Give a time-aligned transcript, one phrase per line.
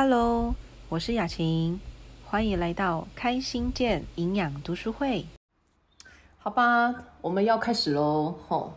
[0.00, 0.54] Hello，
[0.90, 1.80] 我是雅琴，
[2.24, 5.26] 欢迎来到开心健营养读书会。
[6.38, 8.74] 好吧，我们要开始喽，吼。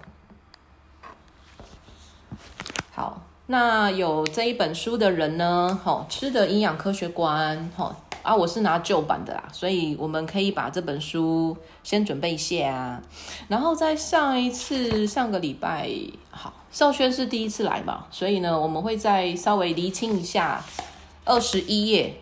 [2.89, 13.01] 好，那有这一本书的人呢，吼，吃的营养科学观，吼啊，我是拿旧版的啦，所以我们可以把这本书先准备一下啊。
[13.47, 15.87] 然后在上一次上个礼拜，
[16.31, 20.65] 好，少轩是第一次来嘛，所以呢，我们会再稍微厘清一下
[21.23, 22.15] 二十一页，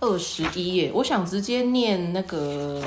[0.00, 2.82] 二十一页，我想直接念那个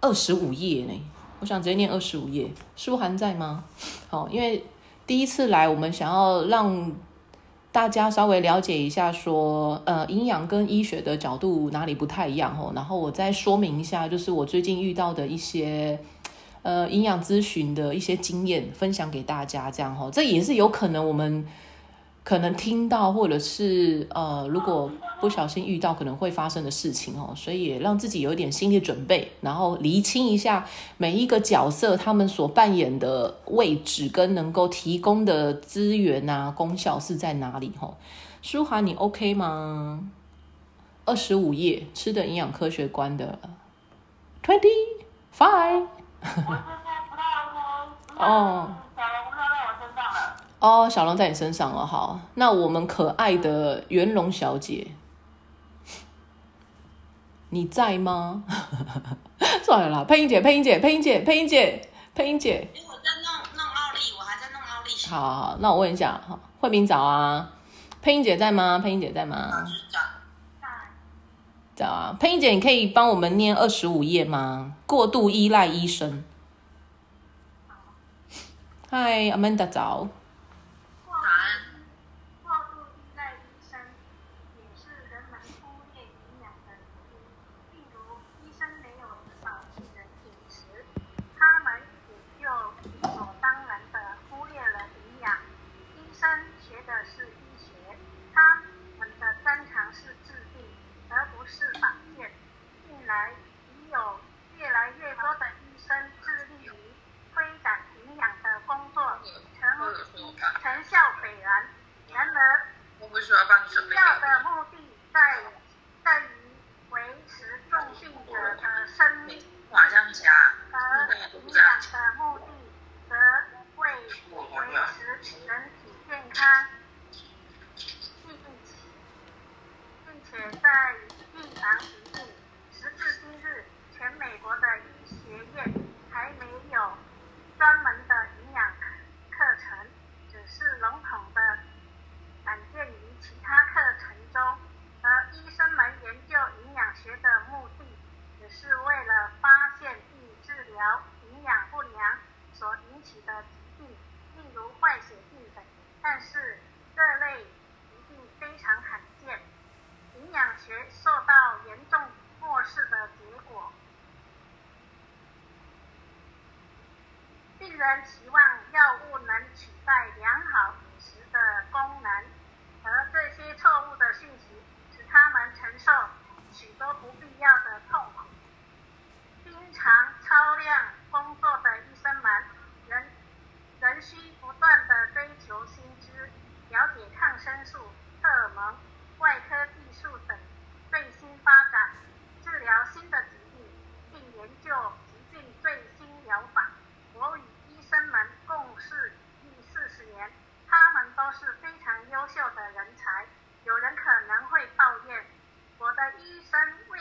[0.00, 0.92] 二十五页呢。
[1.40, 3.64] 我想直接念二十五页，书涵在吗？
[4.08, 4.64] 好，因为
[5.06, 6.92] 第一次来，我们想要让
[7.72, 12.72] 大家稍微了解一下，说呃，营养跟医学的角度哪里不太一样哦。
[12.74, 15.98] 然后我再说明一下，就是我最近遇到的一些
[16.62, 21.44] 呃营养咨询的一些经验，分享给大家，这样哦，这也是有可能我们。
[22.24, 30.66] 可能听到，或者是呃，如果不小心遇到，可能会发生的事情哦，所以也让自己有一点心理准备，然后厘清一下
[30.96, 37.94] 每一个角色他们所扮演的位置跟能够提供的资源啊功效是在哪里哈。
[38.40, 40.08] 舒华，你 OK 吗？
[41.04, 43.38] 二十五页，吃的营养科学观的
[44.42, 44.68] twenty
[45.36, 45.86] five。
[48.16, 48.70] 哦。
[50.64, 54.86] 哦，小龙在你身上哦，好，那我们可爱的元龙小姐，
[57.50, 58.44] 你在吗？
[59.62, 62.66] 算了啦，配音姐，配音姐，配音姐，配音姐，配音姐。
[62.88, 64.90] 我在弄弄奥利，我还在弄奥利。
[65.06, 67.50] 好，好，那我问一下，哈，慧敏早啊，
[68.00, 68.80] 配音姐在吗？
[68.82, 69.50] 配音姐在吗？
[69.90, 69.98] 早。
[71.76, 74.76] 早啊，配音姐，你可以帮我们念二十五页吗？
[74.86, 76.24] 过度依赖医生。
[78.88, 80.08] 嗨，Amanda 早。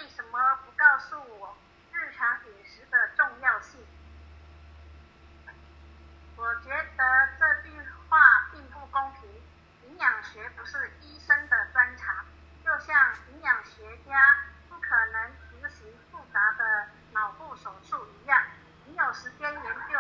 [0.04, 1.56] 为什么不告诉我
[1.94, 3.80] 日常饮食的重要性？
[6.36, 7.80] 我觉得这句
[8.10, 9.30] 话并不公平。
[9.88, 12.26] 营养学不是医生的专长，
[12.66, 18.44] 就像营养学家不可能执行复杂的脑部手术一样。
[18.86, 19.98] 你有时间研究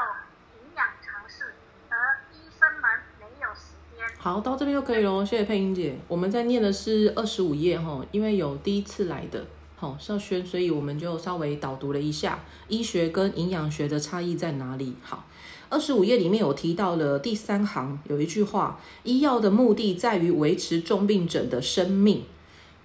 [0.59, 1.55] 营养常识，
[1.89, 4.05] 而医生们没有时间。
[4.19, 5.23] 好，到这边就可以喽。
[5.23, 9.47] 谢谢佩英姐，我们在念的是二十五页哈，因为有第一次来的。
[9.83, 12.39] 好少轩，所以我们就稍微导读了一下
[12.69, 14.95] 医学跟营养学的差异在哪里。
[15.01, 15.25] 好，
[15.67, 22.23] 二十五页里面有提到了第三行有一句话：医药的目的在于维持重病者的生命。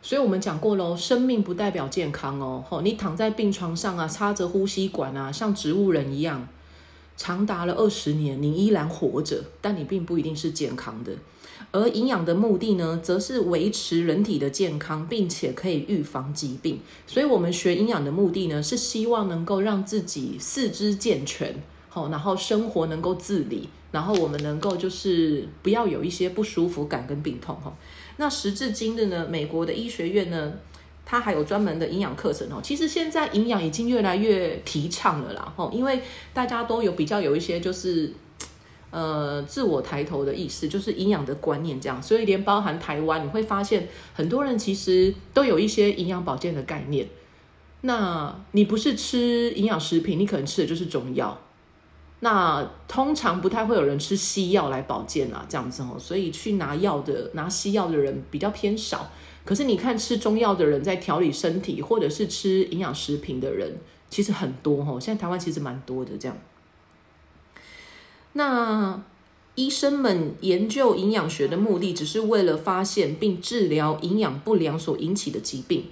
[0.02, 2.64] 所以我们讲过喽，生命不代表健康哦。
[2.68, 6.48] 吼，你躺在病床上啊，插着呼吸管啊，像植物人一样。
[7.16, 11.12] 长达了二十年，你依然活着，但你并不一定是健康的。
[11.70, 16.80] 而营养的目的呢，则是维持人体的健康，并且可以预防疾病。
[17.06, 21.54] 所以，我们学营养的目的呢，是希望能够让自己四肢健全，
[21.90, 27.76] 好，然后生活能够自理，然后我们能够就是不要有一些不舒服感跟病痛哈。
[28.16, 30.54] 那时至今日呢，美国的医学院呢，
[31.04, 32.60] 它还有专门的营养课程哦。
[32.62, 36.00] 其实现在营养已经越来越提倡了啦，吼，因为
[36.32, 38.10] 大家都有比较有一些就是。
[38.90, 47.06] 呃，自我抬头的意思就是营养的观念，这样，所以连包含台湾，你会发现很多人其实都有一些营养保健的概念。
[47.82, 51.38] 那你不是吃营养食品，你可能吃的就是中药。
[52.20, 59.10] 那通常不太会有人吃西药来保健啊，这样子哦，所以去拿药的、拿西药的人比较偏少。
[59.44, 63.76] 可是你看吃中药的人在调理身体，或者是吃营养食品的人，
[64.10, 64.98] 其实很多哦。
[65.00, 66.36] 现在台湾其实蛮多的这样。
[68.34, 69.02] 那
[69.54, 75.86] 医生们研究营养学的目的，只是为了发现并治疗营养不良所引起的疾病。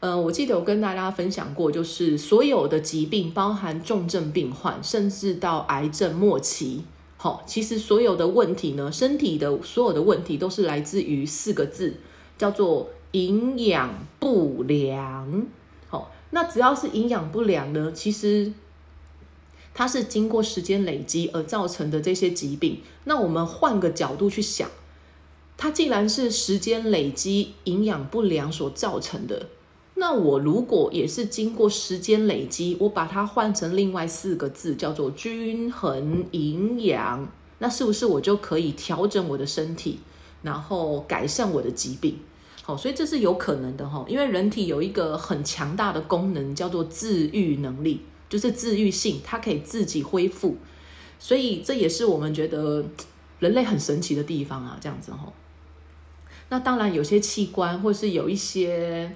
[0.00, 6.84] 呃，我记得我跟大家分享过，就是所有的疾病，包含重症病患，甚至到癌症末期，
[7.16, 11.94] 好，其实所有的问题呢，身体的所有的问题，都是来自于四个字，
[12.36, 15.46] 叫做营养不良。
[15.88, 18.52] 好，那只要是营养不良呢，其实。
[19.78, 22.80] 它是经过时间累积而造成的这些疾病。
[23.04, 24.70] 那我们换个角度去想，
[25.58, 29.48] 它既然是时间累积营养不良所造成的，
[29.96, 37.28] 那我如果也是经过时间累积，我把它换成另外四个字，叫做均衡营养，
[37.58, 39.98] 那是不是我就可以调整我的身体，
[40.40, 42.18] 然后改善我的疾病？
[42.62, 48.00] 好，所以这是有可能的哈，因为人体有一个很强大的功能，叫做自愈能力。
[48.28, 50.56] 就是治愈性，它可以自己恢复，
[51.18, 52.84] 所以这也是我们觉得
[53.38, 55.32] 人类很神奇的地方啊，这样子吼。
[56.48, 59.14] 那当然，有些器官或是有一些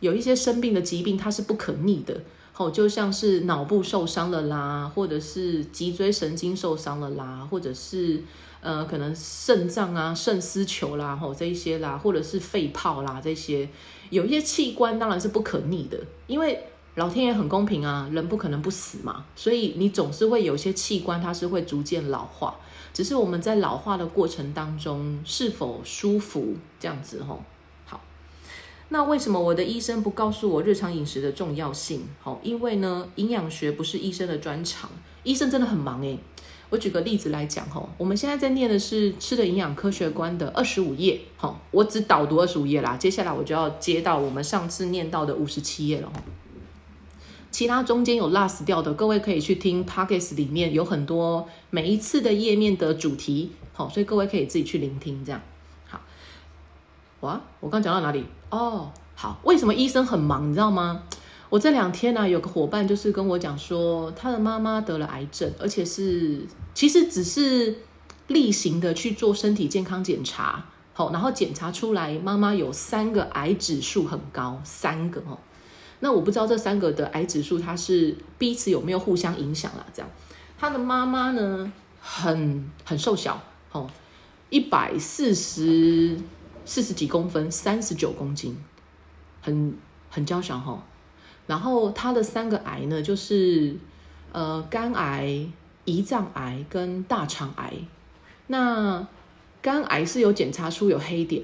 [0.00, 2.22] 有一些生病的疾病，它是不可逆的，
[2.52, 8.22] 吼，就像是脑部受伤了啦，或者是脊椎神经受伤了啦，或者是
[8.60, 13.68] 呃，可能肾脏啊、肾丝球啦，吼这一些啦，或者是肺泡啦这些，
[14.10, 16.62] 有一些器官当然是不可逆的，因为。
[16.96, 22.56] 老天爷很公平啊，人不可能不死嘛，所以你总是会有些器官它是会逐渐老化，
[22.94, 27.42] 只是我们在老化的过程当中是否舒服这样子吼。
[27.84, 28.00] 好，
[28.88, 32.08] 那为什么我的医生不告诉我日常饮食的重要性？
[32.22, 34.88] 好，因为呢，营养学不是医生的专长，
[35.22, 36.18] 医生真的很忙诶。
[36.70, 46.22] 我举个例子来讲吼，我们现在在念的是《吃的营养科学观》的二十五页，好，我只导读二十五页啦，接下来我就要接到我们上次念到的五十七页了吼。
[47.56, 55.24] 其他中间有 last 掉的，各位可以去听 pockets 里面有很多每一次的页面的主题，好，所以各位可以自己去聆听。
[55.24, 55.40] 这样
[55.88, 55.98] 好，
[57.20, 58.26] 哇，我刚讲到哪里？
[58.50, 60.50] 哦，好，为什么医生很忙？
[60.50, 61.04] 你知道吗？
[61.48, 67.74] 我这两天呢，有个伙伴就是跟我讲说，他的妈妈得了癌症，而且是其实只是
[68.26, 70.62] 例行的去做身体健康检查，
[70.92, 75.38] 好，然后检查出来妈妈有三个癌指数很高，三个哦。
[76.00, 79.86] 那我不知道这三个的癌指数，它是彼此有没有互相影响啦？
[79.94, 80.10] 这样，
[80.58, 83.40] 他的妈妈呢，很很瘦小，
[83.72, 83.90] 哦，
[84.50, 86.18] 一百四十
[86.64, 88.56] 四十几公分，三十九公斤，
[89.40, 89.74] 很
[90.10, 90.82] 很娇小哈。
[91.46, 93.76] 然后他的三个癌呢，就是
[94.32, 95.46] 呃肝癌、
[95.86, 97.72] 胰脏癌跟大肠癌。
[98.48, 99.06] 那
[99.62, 101.42] 肝癌是有检查出有黑点。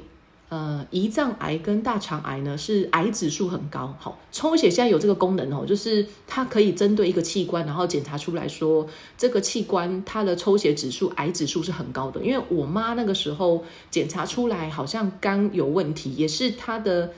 [0.52, 3.96] 呃，胰脏癌跟大肠癌呢是癌指数很高。
[3.98, 12.22] 好，抽血现在有这个功能哦，就是它可以针对一个器官，然后检查出来说这个器官它的抽血指数癌指数是很高的。
[12.22, 17.10] 因为我妈那个时候检查出来好像肝有问题，也是她的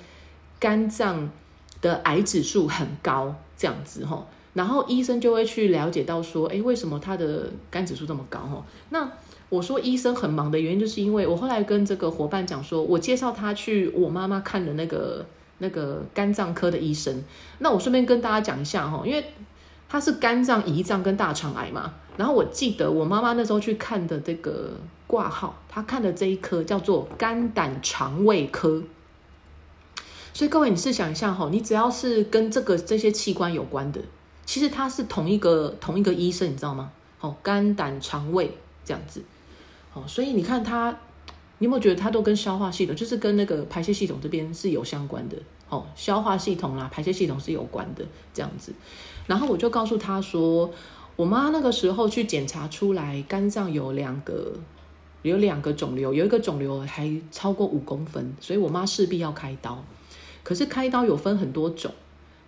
[0.60, 1.28] 肝脏
[1.82, 4.24] 的癌指数很高这样子哈。
[4.52, 8.64] 然后医生就会去了解到说，哎，为什么她的肝指数这么高哈？
[8.90, 9.10] 那
[9.48, 15.24] 我说医生很忙的原因，就是因为我后来跟这个伙伴讲说，我介绍他去我妈妈看的那个
[15.58, 17.22] 那个肝脏科的医生。
[17.58, 19.24] 那我顺便跟大家讲一下哈，因为
[19.88, 21.94] 他是肝脏、胰脏跟大肠癌嘛。
[22.16, 24.70] 然后我记得我妈妈那时候去看的这个
[25.06, 28.82] 挂号，他看的这一科叫做肝胆肠胃科。
[30.32, 34.00] 所以各位，你试想一下哈，你只要是跟这个这些器官有关的，
[34.44, 36.90] 其实他是同一个同一个医生，你知道吗？
[37.20, 39.22] 哦，肝胆肠胃这样子。
[39.94, 40.90] 哦，所以你看他，
[41.58, 45.36] 你有没有觉得他都跟消化系统，就是跟那个排泄系统这边是有相关的？
[45.68, 48.72] 哦，消化系统啦，排泄系统是有关的这样子。
[49.26, 50.70] 然后我就告诉他说，
[51.16, 54.52] 我妈那个时候去检查出来，肝脏有两个
[55.22, 59.82] 有两个肿瘤，有一个肿瘤还超过五公分，所以我妈势必要开刀。
[60.42, 61.90] 可是开刀有分很多种，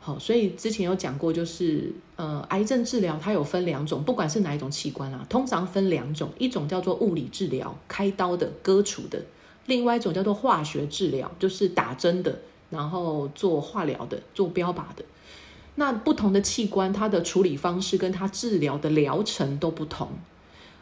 [0.00, 9.18] 好，所以之前有讲过，就是呃，癌症治疗它有分两种，不管是哪一种器官啦，通常分两种，一种叫做物理治疗，开刀的、割除的；
[9.66, 12.38] 另外一种叫做化学治疗，就是打针的，
[12.70, 15.04] 然后做化疗的、做标靶的。
[15.74, 20.08] 那不同的器官，它的处理方式跟它治疗的疗程都不同。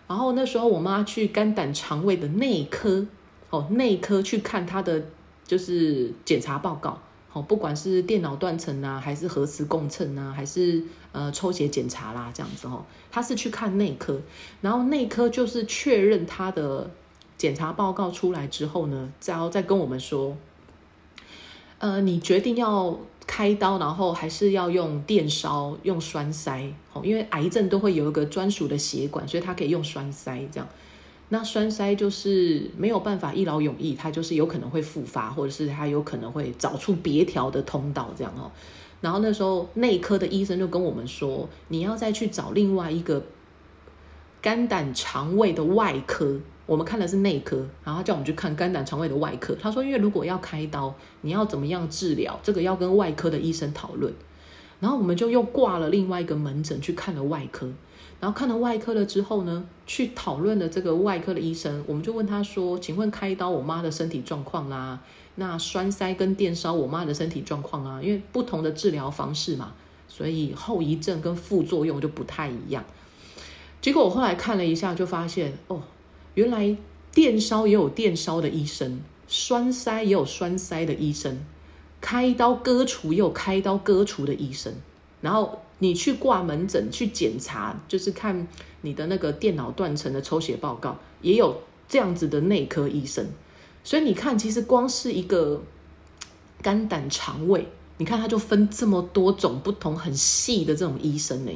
[0.06, 3.04] 然后那时候我妈去肝胆肠胃的内科，
[3.50, 5.02] 哦，内科去看她的
[5.44, 7.02] 就是检查报告，
[7.34, 14.18] 哦，不管是电脑断层啊，还是核磁共振啊，还是呃抽血检查啦，这样子哦，他是去看内科，
[14.62, 16.90] 然后内科就是确认他的
[17.36, 20.34] 检查报告出来之后呢，然后再跟我们说，
[21.78, 22.98] 呃，你决定要。
[23.26, 30.68] 开刀，然后还是要用电烧、用栓塞，哦，因为癌症都会有一个专属的血管，所以他可以用栓塞这样。
[31.30, 38.50] 那栓塞就是没有办法一劳永逸，它就是有可能会复发，或者是它有可能会找出别条的通道这样哦。
[39.00, 43.22] 然后那时候内科的医生就跟我们说，你要再去找另外一个
[44.40, 46.40] 肝胆肠胃的外科。
[46.66, 49.54] 我们看的是内科，然后他叫我们去看肝胆肠胃的外科。
[49.60, 54.10] 他说，因为如果要开刀，你要怎么样治疗，这个要跟外科的医生讨论。
[54.80, 57.70] 然后我们就又挂了另外一个门诊去看了外科。
[58.20, 64.98] 然后看了外科了之后呢，去讨论了这个外科的医生，我们就问他说：“请问开刀我妈的身体状况啦？
[65.34, 68.00] 那栓塞跟电烧我妈的身体状况啊？
[68.02, 69.74] 因为不同的治疗方式嘛，
[70.08, 72.84] 所以后遗症跟副作用就不太一样。”
[73.82, 75.82] 结果我后来看了一下，就发现哦。
[76.34, 76.76] 原来
[77.12, 81.38] 电烧也有电烧的医生，栓塞也有栓塞的医生，
[82.00, 84.74] 开刀割除也有开刀割除的医生。
[85.20, 88.48] 然后你去挂门诊去检查，就是看
[88.80, 93.26] 你的那个电脑断层的抽血报告，也有这样子的内科医生。
[93.82, 95.62] 所以你看，其实光是一个
[96.62, 101.52] 肝胆肠胃，你看他就分这么多种不同很细的这种医生呢。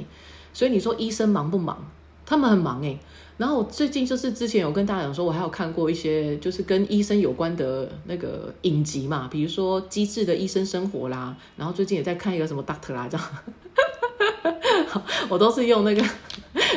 [0.53, 1.83] 所以你说医生忙不忙？
[2.27, 2.99] 他们很忙诶。
[3.39, 13.27] 然后我最近就是之前有跟大家讲说，我还有看过一些就是跟医生有关的那个影集嘛，比如说《机智的医生生活》啦，然后最近也在看一个什么 Doctor 啦这样，
[15.29, 16.05] 我都是用那个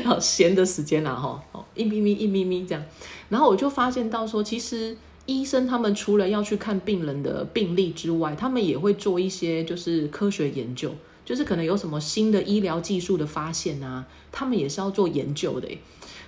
[0.04, 1.42] 好闲的时间啦哈，
[1.76, 2.84] 一咪咪一咪咪这样，
[3.30, 15.68] 然后我就发现到说，其实医生他们除了要去看病人的病历之外，他们也会做一些就是科学研究，就是可能有什么新的医疗技术的发现啊，他们也是要做研究的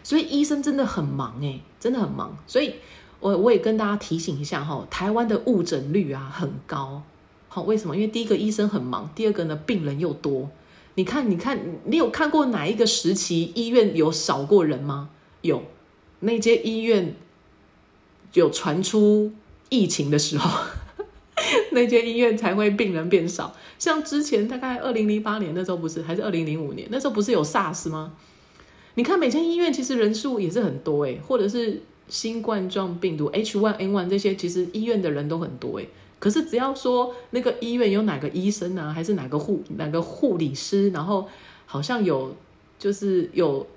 [0.04, 2.38] 所以医生真的很忙诶，真的很忙。
[2.46, 2.74] 所以，
[3.20, 7.02] 我我也跟大家提醒一下哈，台湾的误诊率啊很高。
[7.48, 7.96] 好，为什么？
[7.96, 10.50] 因为第一个医生很忙，第二个呢病人又多。
[10.96, 15.10] 你看，你看，你有看过哪一个时期医院有少过人吗？
[15.42, 15.64] 有，
[16.20, 17.16] 那间医院
[18.34, 19.32] 有传出
[19.70, 20.68] 疫情的时候，
[21.72, 23.56] 那间医院才会病人变少。
[23.80, 28.14] 像之前大概二零零八年那时候不是，还是二零零五年那时候不是有 SARS 吗？
[28.96, 35.90] 你看每间医院其实人数也是很多诶，或者是新冠状病毒 H1N1 这些，其实医院的人都很多诶。
[36.24, 41.28] 可是只要说那个医院有哪个医生啊，还是哪个护哪个护理师，然后
[41.66, 42.34] 好像有
[42.80, 43.68] 就是有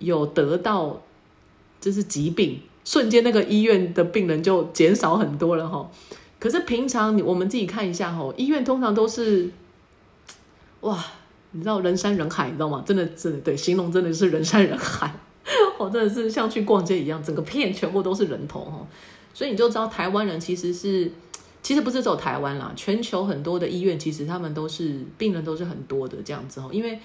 [0.00, 1.00] 有得到
[1.80, 5.88] 就是疾病，瞬间那个医院的病人就减少很多了哈。
[6.40, 9.50] 可是平常你我们自己看一下哈，医院通常都是
[10.80, 11.04] 哇。
[11.56, 12.82] 你知道人山人海，你知道吗？
[12.84, 15.14] 真的，真的对，形容真的是人山人海，
[15.78, 18.84] 我 真的是像去逛街一样，整个片全部都是人头哈。
[19.32, 21.12] 所以你就知道台湾人其实是，
[21.64, 26.68] 其实不是走台湾啦，全球很多的医院其实他们都是病人都是很多的这样子哦。
[26.70, 27.00] 因为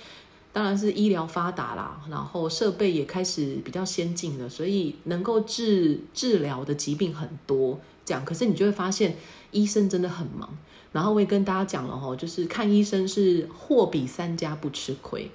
[0.52, 7.80] 当然是医疗发达啦，然后设备也开始比较先进了，所以能够治治疗的疾病很多。
[8.04, 9.16] 这样，可是你就会发现
[9.52, 10.50] 医生真的很忙。
[10.92, 15.30] 然后我也跟大家讲了哈，就是看医生是货比三家不吃亏。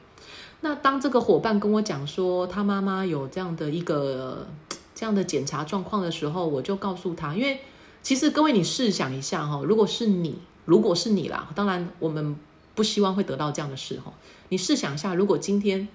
[0.60, 4.46] 那当这个伙伴跟我讲说他妈妈有这样的一个
[4.94, 7.60] 这样的检查状况的时候，我就告诉他，因为
[8.04, 12.36] 其实各位你试想一下哈，如果是你，如果是你啦，当然我们
[12.74, 14.12] 不希望会得到这样的事哈。
[14.50, 15.88] 你试想一下，如果今天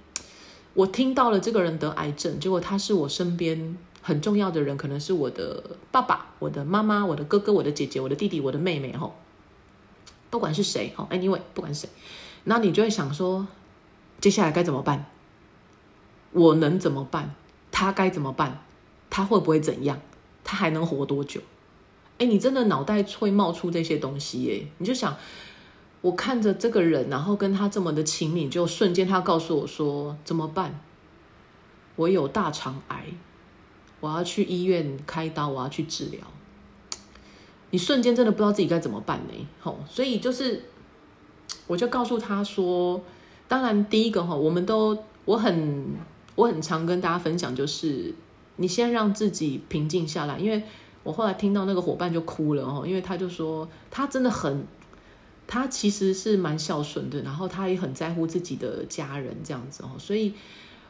[0.73, 9.11] 我听到了这个人得癌症，结果他是我身边很重要的人，可能是我的爸爸、我的妈妈、我的哥哥、我的姐姐、我的弟弟、我的妹妹哈。
[10.31, 11.87] 不管是谁，哦，anyway，不管谁，
[12.45, 13.47] 那你就会想说，
[14.19, 15.05] 接下来该怎么办？
[16.31, 17.35] 我能怎么办？
[17.71, 18.63] 他该怎么办？
[19.11, 20.01] 他会不会怎样？
[20.43, 21.39] 他还能活多久？
[22.19, 25.17] 哎，你真的脑袋会冒出这些东西，耶，你就想，
[26.01, 30.79] 我看着这个人，然后跟他这么的亲密，就瞬间他告诉我说怎么办？
[31.95, 33.05] 我有大肠癌，
[33.99, 36.19] 我要去医院开刀，我要去治疗。
[37.71, 39.47] 你瞬间真的不知道自己该怎么办呢？
[39.61, 40.63] 吼，所以就是，
[41.67, 43.01] 我就告诉他说，
[43.47, 45.95] 当然第一个哈，我们都我很
[46.35, 48.13] 我很常跟大家分享，就是
[48.55, 50.63] 你先让自己平静下来，因为
[51.03, 54.65] 我后来听到那个伙伴就哭了哦，因为他就说他真的很，
[55.47, 60.33] 他其实是蛮孝顺的，然后他也很在乎自己的家人这样子哦，所以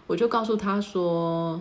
[0.08, 1.60] 我就告诉他说。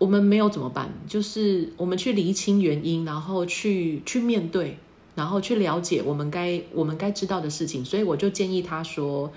[0.00, 0.88] 我们没有怎么办？
[1.08, 4.78] 就是我们去厘清原因，然后去去面对，
[5.16, 7.84] 然后去了解我们该我们该知道的事情。
[7.84, 9.28] 所以我就建议他说，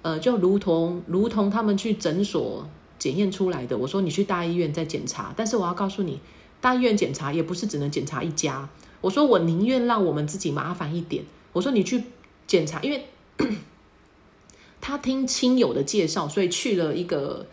[0.00, 2.66] 呃，就如同如同他们去诊所
[2.98, 5.34] 检验出来的，我说你去大医院再检查。
[5.36, 6.18] 但是我要告诉你，
[6.60, 8.68] 大医院检查也不是只能检查一家。
[9.00, 11.24] 我说我宁愿让我们自己麻烦一点。
[11.52, 12.04] 我说你去
[12.46, 13.06] 检查，因为
[14.80, 17.46] 他听亲友的介绍，所以去了一个。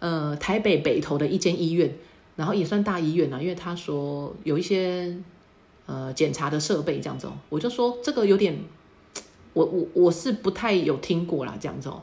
[0.00, 1.94] 呃，台北北投的一间医院，
[2.34, 5.14] 然后也算大医院啊，因为他说有一些
[5.84, 8.58] 呃检查的设备这样子哦，我就说这个有点，
[9.52, 12.00] 我我我是不太有听过啦，这样子哦，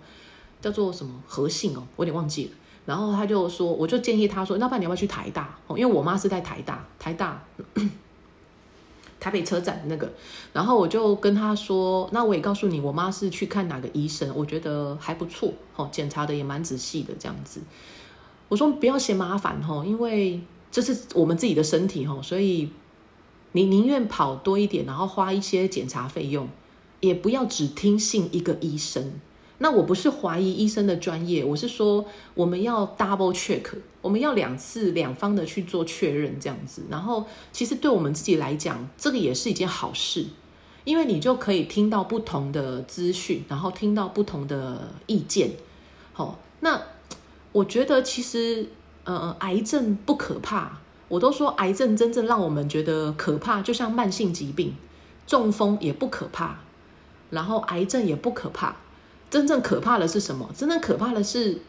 [0.61, 2.51] 叫做什么和信哦，我有点忘记了。
[2.87, 5.55] 然后他就说，我就建议他说，那不然你要不要去台大？
[5.75, 7.43] 因为我妈是在台大，台大。
[9.19, 10.07] 台北车站那个，
[10.53, 17.59] 然后我就跟他说，那我也告诉你，我妈是去看哪个医生，我觉得还不错，哦，检查的也蛮仔细的这样子。
[18.47, 20.39] 我说不要嫌麻烦哈，因为
[20.71, 22.69] 这是我们自己的身体哈，所以
[23.53, 26.47] 你宁愿跑多一点，然后花一些检查费用，
[26.99, 29.13] 也不要只听信一个医生。
[29.59, 33.63] 那我不是怀疑医生的专业，我是说我们要 double check，
[34.01, 36.83] 我们要两次两方的去做确认，这样子。
[36.89, 40.27] 然后其实对我们自己来讲，这个也是一件好事，
[40.83, 45.51] 因为你就可以听到不同的资讯，然后听到不同的意见。
[46.13, 46.79] 好，那
[47.51, 48.69] 我觉得其实
[49.05, 54.75] 呃，癌症不可怕，我都说癌症真正让我们觉得可怕，就像慢性疾病，
[55.25, 56.59] 中风也不可怕，
[57.31, 58.75] 然后癌症也不可怕。
[59.29, 60.49] 真正可怕的是什么？
[60.55, 61.59] 真正可怕的是，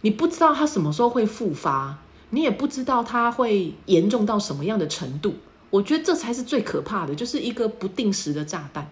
[0.00, 1.98] 你不知道它什么时候会复发，
[2.30, 5.34] 你也不知道它会严重到什么样的程度。
[5.70, 8.90] 我觉得这才是最可怕的，就是一个不定时的炸弹。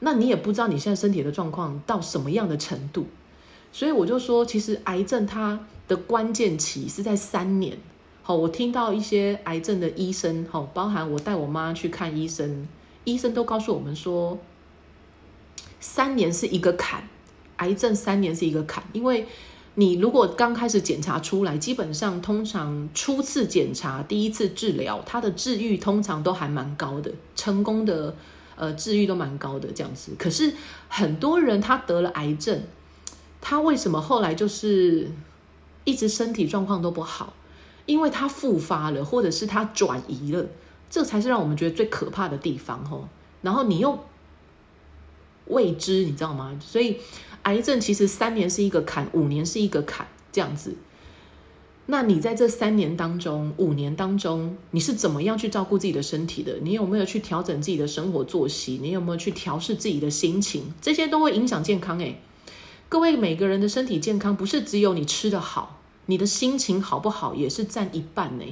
[0.00, 3.06] 那你也不知道你现在身体的状况到什么样的程度。
[3.72, 7.78] 所以我就说，其实癌症它的关键期是在三年。
[8.22, 12.68] 好，我听到一些癌症的医生，好，包含我带我妈去看医生，
[13.04, 14.38] 医生都告诉我们说，
[15.80, 17.08] 三年是一个坎。
[17.62, 19.24] 癌症三年是一个坎，因为
[19.76, 28.14] 你如果刚开始检查出来，基本上通常初次检查、第一次治疗，它的治愈通常都还蛮高的，成功的
[28.56, 30.12] 呃治愈都蛮高的这样子。
[30.18, 30.52] 可是
[30.88, 32.64] 很多人他得了癌症，
[33.40, 35.08] 他为什么后来就是
[35.84, 37.32] 一直身体状况都不好？
[37.86, 40.44] 因为他复发了，或者是他转移了，
[40.90, 43.08] 这才是让我们觉得最可怕的地方吼。
[43.40, 43.98] 然后你又
[45.46, 46.58] 未知，你知道吗？
[46.60, 46.98] 所以。
[47.42, 50.76] 癌症其实三年是一个坎，五年是一个坎，这样子。
[51.86, 56.56] 那你在这三年当中、五年当中，你是怎么样去照顾自己的身体的？
[56.62, 58.78] 你有没有去调整自己的生活作息？
[58.80, 60.72] 你有没有去调试自己的心情？
[60.80, 61.98] 这些都会影响健康。
[61.98, 62.20] 诶，
[62.88, 68.44] 各位每个人的身体健康不是只有你吃的好，你的心情好不好也是占一半呢。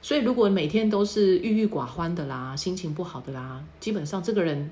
[0.00, 4.70] 所以如果每天都是郁郁寡欢的啦，心情不好的啦，基本上这个人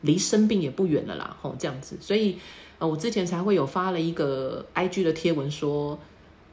[0.00, 1.36] 离生病也不远了啦。
[1.40, 2.36] 吼，这样子，所以。
[2.78, 5.98] 呃，我之前才会有发了一个 I G 的贴文说，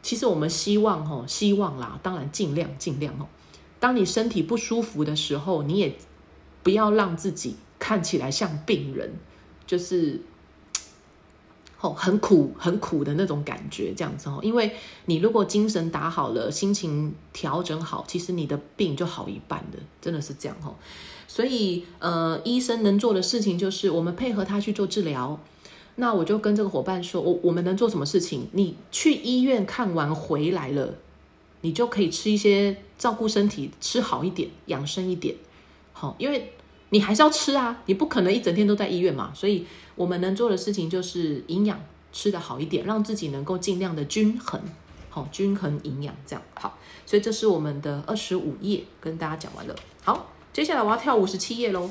[0.01, 3.27] 其实我们希望哈，希望啦，当然尽量尽量哦。
[3.79, 5.95] 当你身体不舒服的时候，你也
[6.63, 9.13] 不要让自己看起来像病人，
[9.67, 10.21] 就是
[11.81, 14.39] 哦很苦很苦的那种感觉这样子哦。
[14.41, 20.73] 因为你如果精神打好了，心情调整好，其实你的病就好一半的，真的是这样哦。
[21.27, 25.39] 所以呃，医生能做的事情就是我们配合他去做治疗。
[25.97, 28.47] 那我就跟这个伙伴说，我我们能做什么事情？
[28.51, 30.95] 你去医院看完回来了，
[31.61, 35.33] 你就可以吃一些照顾身体，吃好一点，养生一点，
[35.93, 36.51] 好，因为
[36.89, 39.31] 你还是要吃啊，你不可能一整天都在医院嘛。
[39.33, 41.79] 所以我们能做的事情就是营养
[42.11, 44.61] 吃的好一点，让自己能够尽量的均衡，
[45.09, 46.77] 好，均衡营养这样好。
[47.05, 49.73] 所以这是我们的二十五页，跟大家讲完了。
[50.03, 51.89] 好，接下来我要跳五十七页喽，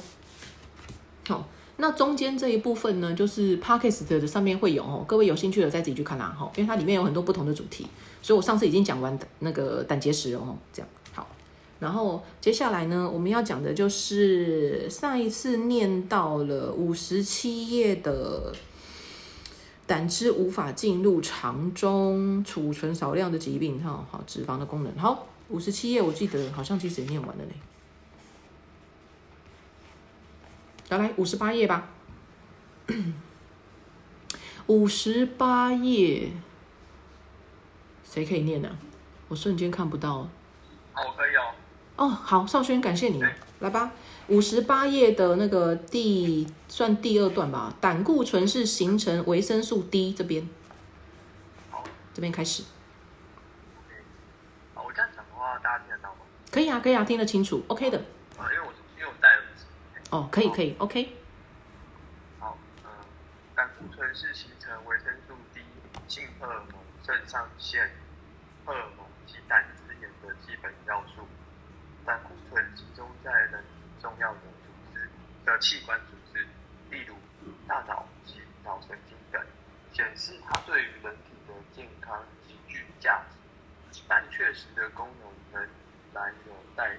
[1.27, 1.49] 好。
[1.77, 7.87] 那中间这一部分呢，就是 podcast 的上面会有哦，各位有兴趣的再自己去看啦哈，因为它里面有很多不同的主题，
[8.23, 11.27] 所以我上次已经讲完那个胆结石哦，这样好。
[11.81, 18.55] 然后接下来呢，我们要讲的就是上一次念到了五十七页的
[19.85, 24.97] 胆汁无法进入肠中，储存少量的疾病，哈，好，脂肪的功能。
[24.97, 27.51] 好，五十七页我记得好像其实也念完了嘞。
[30.89, 31.89] 要来五十八页吧，
[34.67, 36.31] 五十八页，
[38.05, 38.79] 谁可以念呢、
[39.29, 40.29] 我瞬间看不到。
[40.95, 41.55] 哦，可以哦。
[41.97, 43.23] 哦，好，少轩，感谢你，
[43.61, 43.93] 来吧。
[44.29, 50.49] 五十八页的那个第算第二段吧，胆固醇是形成维生素 D 这边，
[51.71, 52.63] 好，这边开始，
[54.75, 56.21] 好，我这样讲的话，大家听得到吗？
[56.51, 57.99] 可以啊，可以啊，听得清楚，OK 的。
[58.39, 58.74] 啊，因为我。
[60.15, 61.13] 哦，可以，可以，OK。
[62.39, 62.91] 好，嗯，
[63.57, 65.61] 胆固醇是形成维生素 D、
[66.07, 67.91] 性荷尔蒙、肾上腺
[68.65, 71.27] 荷尔蒙及胆汁盐的基本要素。
[72.07, 75.11] 胆固醇集中在人体重要的组织
[75.45, 76.47] 的器官组织，
[76.91, 77.17] 例如
[77.67, 79.45] 大脑及脑神经等，
[79.93, 83.25] 显示它对于人体的健康极具价
[83.91, 85.69] 值，但确实的功能仍
[86.13, 86.97] 然有待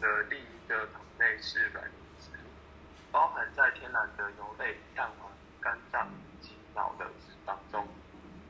[0.00, 2.30] 的另一个种类是卵磷脂，
[3.12, 6.08] 包含在天然的油类、蛋黄、肝脏
[6.40, 7.86] 及脑的脂肪中。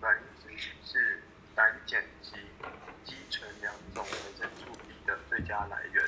[0.01, 1.23] 卵磷脂是
[1.55, 2.37] 胆碱及
[3.05, 6.05] 肌醇两种维生素 B 的最佳来源。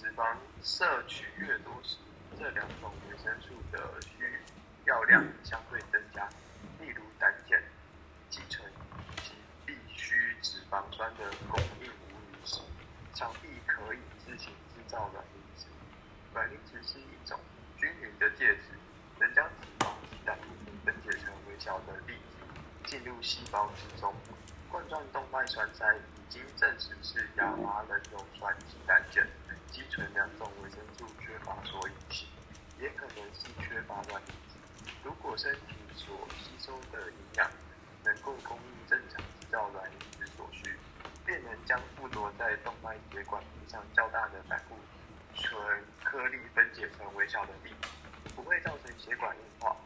[0.00, 1.96] 脂肪摄取越多时，
[2.38, 4.40] 这两种维生素的需
[4.86, 6.28] 要量相对增加。
[6.80, 7.62] 例如胆碱、
[8.30, 8.70] 肌醇
[9.22, 9.32] 及
[9.64, 12.60] 必需脂肪酸的供应无余时，
[13.14, 15.66] 肠壁可以自行制造卵磷脂。
[16.32, 17.38] 卵磷脂是一种
[17.76, 18.62] 均匀的介质，
[19.20, 24.14] 能将脂肪及胆固醇分解成微小的粒子，进入细胞之中。
[24.70, 29.26] 冠状动脉栓塞已经证实是亚麻仁油酸及胆碱、
[29.70, 32.26] 积存两种维生素缺乏所引起，
[32.80, 34.90] 也可能是缺乏卵磷脂。
[35.04, 37.50] 如果身体所吸收的营养
[38.02, 40.74] 能够供应正常制造卵磷脂所需，
[41.26, 44.85] 便能将附着在动脉血管壁上较大的胆固醇
[46.04, 47.70] 颗粒分解成微小的粒，
[48.34, 49.76] 不会造成血管硬化。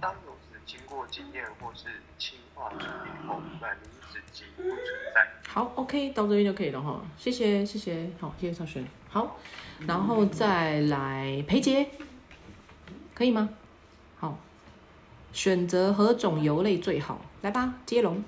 [0.00, 1.86] 当油脂经过精炼或是
[2.18, 4.74] 氢化处理后，卵磷脂即不存
[5.14, 5.26] 在。
[5.48, 7.02] 好，OK，到这边就可以了哈。
[7.16, 8.86] 谢谢，谢谢，好，谢谢少轩。
[9.08, 9.38] 好，
[9.86, 11.88] 然后再来裴杰，
[13.14, 13.48] 可以吗？
[14.18, 14.38] 好，
[15.32, 17.20] 选择何种油类最好？
[17.42, 18.22] 来吧，接龙。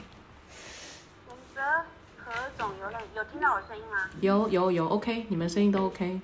[2.29, 2.99] 何种油类？
[3.15, 4.11] 有听到我声音吗？
[4.21, 6.21] 有有有，OK，你们声音都 OK。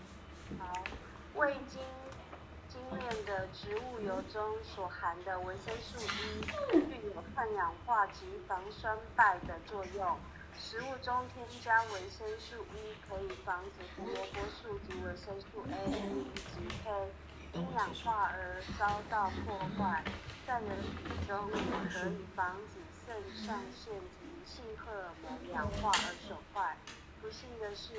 [0.58, 0.84] 好，
[1.34, 1.80] 未经
[2.68, 10.16] 精炼的植物油中所含的维生素 E 具有抗氧化及防酸败的作用。
[10.58, 17.12] 食物中添加维生素 E 可以防止胡萝卜素及维生素 A、E 及 K
[17.54, 20.04] 因氧化而遭到破坏，
[20.46, 21.54] 在人体中也
[21.88, 26.76] 可以防止肾上腺及性荷尔蒙氧化而损坏。
[27.20, 27.94] 不幸的是，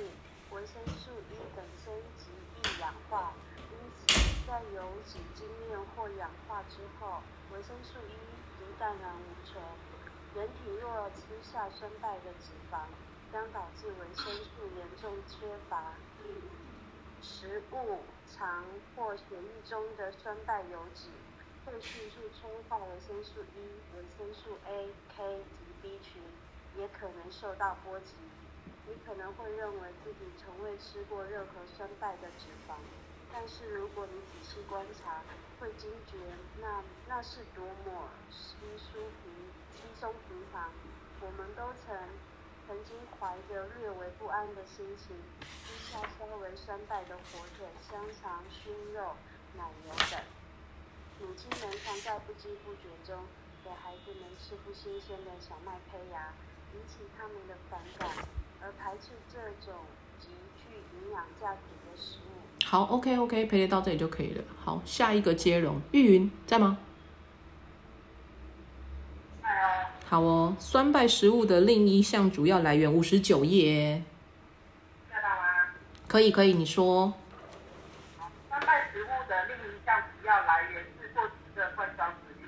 [0.50, 3.32] 维生素 E 本身极易氧化，
[3.70, 4.14] 因此
[4.46, 7.20] 在油脂精炼或氧化之后，
[7.52, 8.16] 维生素 E
[8.60, 9.60] 如淡然无存。
[10.34, 12.86] 人体若吃下酸败的脂肪，
[13.32, 15.94] 将导致维生素严重缺乏。
[17.22, 21.08] 食物、肠或血液中的酸败油脂
[21.64, 26.20] 会迅速冲化维生素 E、维生素 A、K 及 B 群，
[26.76, 28.10] 也可能受到波及。
[28.88, 32.74] 你可能会认为自己从未吃过任何酸败的脂肪，
[33.32, 35.22] 但是如果你仔细观察，
[35.60, 36.16] 会惊觉
[36.60, 39.30] 那那是多么稀疏平
[39.76, 40.72] 稀松平常。
[41.20, 41.96] 我们都曾
[42.66, 49.14] 曾经怀着略微不安的心情，吃下稍微酸败的火腿、香肠、熏肉、
[49.56, 50.20] 奶油等。
[51.20, 53.24] 母亲们常在不知不觉中
[53.66, 56.32] 给孩子们吃不新鲜的小麦胚芽，
[56.72, 58.08] 引起他们的反感，
[58.62, 59.74] 而排斥这种
[60.20, 62.64] 极具营养价值的食物。
[62.64, 64.44] 好，OK OK，陪陪到这里就可以了。
[64.64, 66.78] 好，下一个接龙，玉云在吗？
[70.04, 74.00] 好哦，酸败食物的另一项主要来源，五十九页。
[75.10, 75.74] 看到吗？
[76.06, 77.12] 可以可以，你说。
[78.48, 82.46] 酸败食物的另一项主要来源是过期的罐装食品，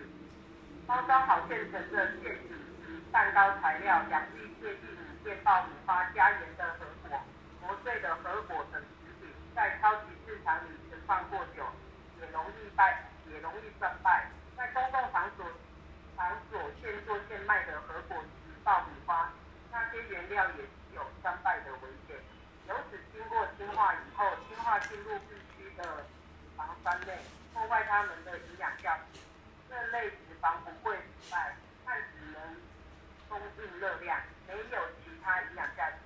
[0.88, 7.20] 包装好现成的馅饼及蛋糕材料，两粒芥蒂米面爆米花加盐的核果、
[7.61, 11.62] 磨碎的核果等食品，在超级市场里存放过久，
[12.18, 14.31] 也容易败，也容易酸败。
[14.57, 15.44] 在公共场所
[16.16, 19.31] 场所现做现卖的核果及爆米花，
[19.70, 22.16] 那些原料也具有酸败的危险。
[22.66, 27.18] 油脂经过氢化以后，氢化进入必需的脂肪酸内，
[27.53, 29.20] 破坏它们的营养价值。
[29.68, 32.40] 这类脂肪不会腐败，但只能
[33.29, 35.96] 供应热量，没有其他营养价值。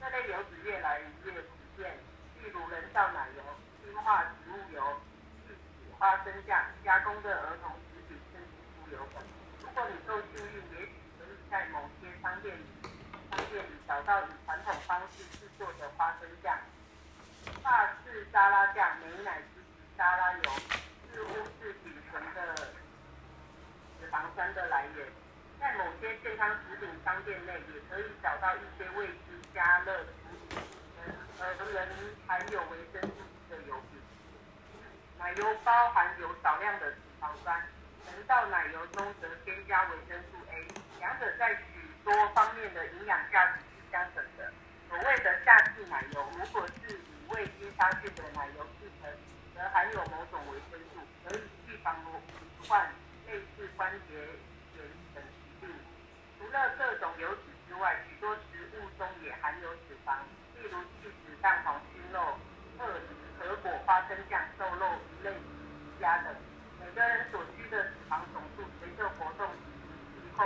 [0.00, 1.98] 这类油脂越来越普遍，
[2.38, 3.42] 例如人造奶油、
[3.82, 5.00] 氢化植物油、
[5.42, 8.46] 气体花生酱、加工的儿童食品，甚至
[8.78, 9.20] 猪油等。
[9.62, 12.62] 如果你够幸运，也许可以在某些商店里
[13.32, 16.56] 商店里找到以传统方式制作的花生酱。
[17.64, 19.60] 法式沙拉酱、美乃滋
[19.98, 20.42] 沙拉油
[21.10, 21.61] 似乎是仅存的
[24.12, 25.08] 脂肪酸的来源。
[25.58, 30.06] 在某些健康食品商店内，也可以找到一些未经加热食
[30.50, 30.58] 品
[31.40, 31.88] 而仍
[32.26, 33.16] 含有维生素
[33.48, 33.98] 的油品。
[35.18, 37.58] 奶油包含有少量的脂肪酸，
[38.04, 40.66] 人造奶油中则添加维生素 A，
[40.98, 44.52] 两者在许多方面的营养价值是相等的。
[44.90, 49.10] 所谓的夏季奶油，如果是以未经杀菌的奶油制成，
[49.54, 52.86] 则含有某种维生素，可以预防罹患
[53.76, 54.14] 关节
[54.76, 55.70] 炎等疾病。
[56.38, 60.16] 除了各种油脂之外，许多食物中也含有脂肪，
[60.56, 62.38] 例如气质蛋黄熏肉、
[62.78, 63.08] 鳄鱼、
[63.38, 64.86] 核果、花生酱、瘦肉、
[65.20, 66.34] 鱼类、鱼虾等。
[66.80, 70.44] 每个人所需的脂肪总数随着活动、气候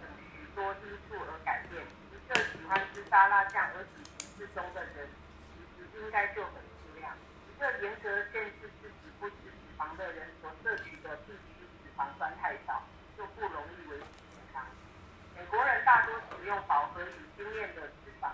[0.00, 1.82] 等许多因素而改变。
[2.12, 5.08] 一个喜欢吃沙拉酱而体型适中的人，
[5.56, 7.16] 其实应该就很适量。
[7.48, 12.82] 一个严格限制自己不吃脂肪的人所摄取的必需脂肪酸太少，
[13.16, 14.62] 就不容易维持健康。
[15.34, 18.30] 美国人大多使用饱和与精炼的脂肪，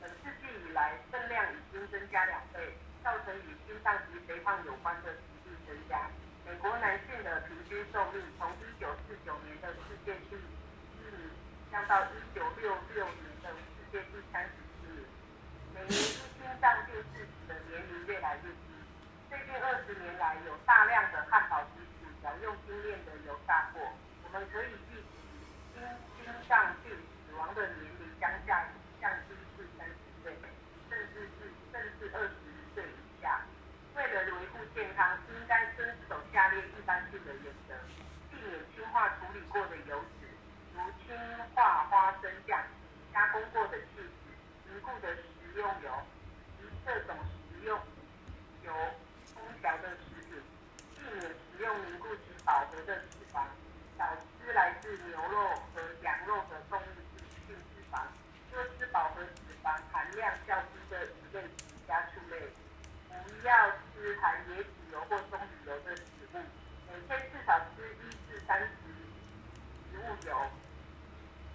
[0.00, 2.60] 本世纪以来分量已经增加两倍，
[3.02, 6.08] 造成与心脏及肥胖有关的疾病增加。
[6.44, 8.48] 美国男性的平均寿命从
[8.80, 11.30] 1949年的世界第四名
[11.72, 12.44] 降到1966
[12.94, 15.04] 年的世界第三十七名。
[15.74, 18.68] 每年因心脏病致死的年龄越来越低。
[19.30, 23.82] 最近二十年来，有大量的汉堡食品采用精炼的油炸过。
[24.24, 24.72] 我们可以，
[26.48, 28.56] 心脏病死亡的年龄将降
[29.02, 30.32] 降低至三十岁，
[30.88, 32.32] 甚至是甚至二十
[32.74, 33.42] 岁以下。
[33.94, 37.74] 为了维护健康，应该遵守下列一般性的原则：
[38.30, 40.26] 避免氢化处理过的油脂，
[40.72, 41.14] 如氢
[41.54, 42.58] 化花生酱、
[43.12, 44.32] 加工过的气体、
[44.70, 45.92] 凝固的食用油
[46.56, 47.14] 及各种
[47.52, 47.78] 食用
[48.64, 48.72] 油
[49.36, 50.42] 烹调的食品，
[50.96, 53.44] 避免食用凝固及饱和的脂肪，
[53.98, 56.84] 少吃来自牛肉和羊肉的动物
[57.46, 58.00] 性脂肪，
[58.50, 62.48] 多吃饱和脂肪含量较低的鱼类及家畜类。
[63.08, 66.38] 不要吃含椰子油或棕榈油的食物，
[66.88, 68.66] 每天至少吃一至三十
[69.90, 70.50] 植物油。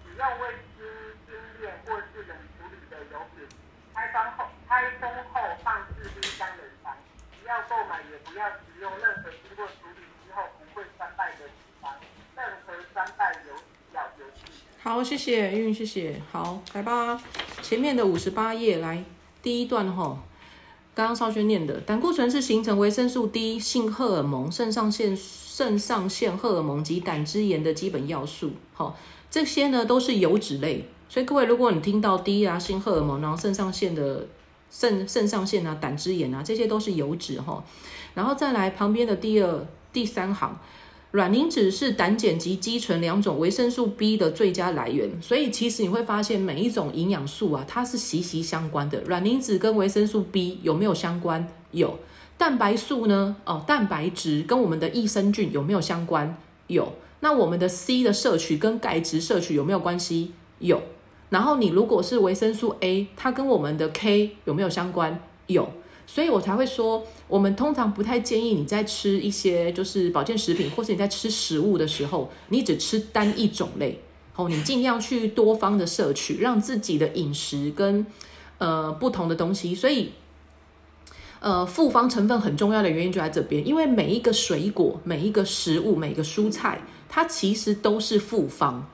[0.02, 0.84] 使用未经
[1.26, 3.48] 精炼或是冷处理的油品，
[3.94, 6.96] 开封后开封后放置冰箱冷藏。
[7.40, 11.92] 不要购买，也不要食用任何经过处理之后不会酸败的脂肪，
[12.36, 14.64] 任何酸败油脂要丢弃。
[14.82, 16.20] 好，谢谢韵，谢谢。
[16.32, 17.20] 好，来吧，
[17.62, 19.04] 前面的五十八页来
[19.42, 20.18] 第一段哈，
[20.94, 28.52] 刚刚少轩念的，胆固醇是形成维生素 D、性荷尔蒙、肾上腺、肾上腺荷尔蒙及胆汁盐的基本要素。
[28.72, 28.96] 好，
[29.30, 34.26] 这些呢都是油脂类，所以各位，如果你听到 D 啊、性荷尔蒙，然后肾上腺的
[34.70, 37.62] 肾肾上腺啊、胆汁盐啊，这些都是油脂哈。
[38.14, 40.58] 然后再来旁边的第二、第三行。
[41.14, 49.00] 卵磷脂是胆碱及肌醇两种维生素 B 的最佳来源，所以其实你会发现每一种营养素啊，它是息息相关的。
[49.02, 51.46] 卵磷脂跟维生素 B 有没有相关？
[51.70, 52.00] 有。
[52.36, 53.36] 蛋白素呢？
[53.44, 56.36] 哦，蛋白质跟我们的益生菌有没有相关？
[56.66, 56.92] 有。
[57.20, 60.32] 那我们的 C 的摄取跟钙质摄取有没有关系？
[60.58, 60.82] 有。
[61.30, 65.22] 然后你如果是维生素 A，它跟我们的 K 有没有相关？
[65.46, 65.70] 有。
[66.06, 74.00] 所以我才会说，我们通常不太建议你在吃一些就是保健食品，或是你在吃食物的时候，你只吃单一种类。
[74.36, 78.04] 哦，你尽量去多方的摄取，让自己的饮食跟
[78.58, 79.74] 呃不同的东西。
[79.74, 80.10] 所以，
[81.38, 88.88] 呃，复方成分很重要的原因就在这边，因为每一个水果、每一个食物、每个蔬菜，它其实都是复方。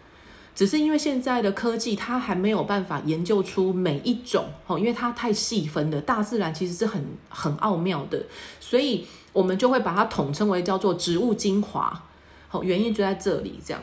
[0.55, 6.01] 只是因为现在的科技，它还没有办法研究出每一种哦，因为它太细分了。
[6.01, 8.25] 大自然其实是很很奥妙的，
[8.59, 12.03] 所以我们就会把它统称为叫做植物精华。
[12.49, 13.59] 好，原因就在这里。
[13.65, 13.83] 这样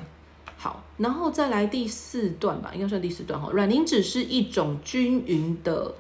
[0.60, 3.50] 好，然后再来第四段吧，应该算第四段哈。
[3.54, 5.94] 卵磷脂是一种均匀的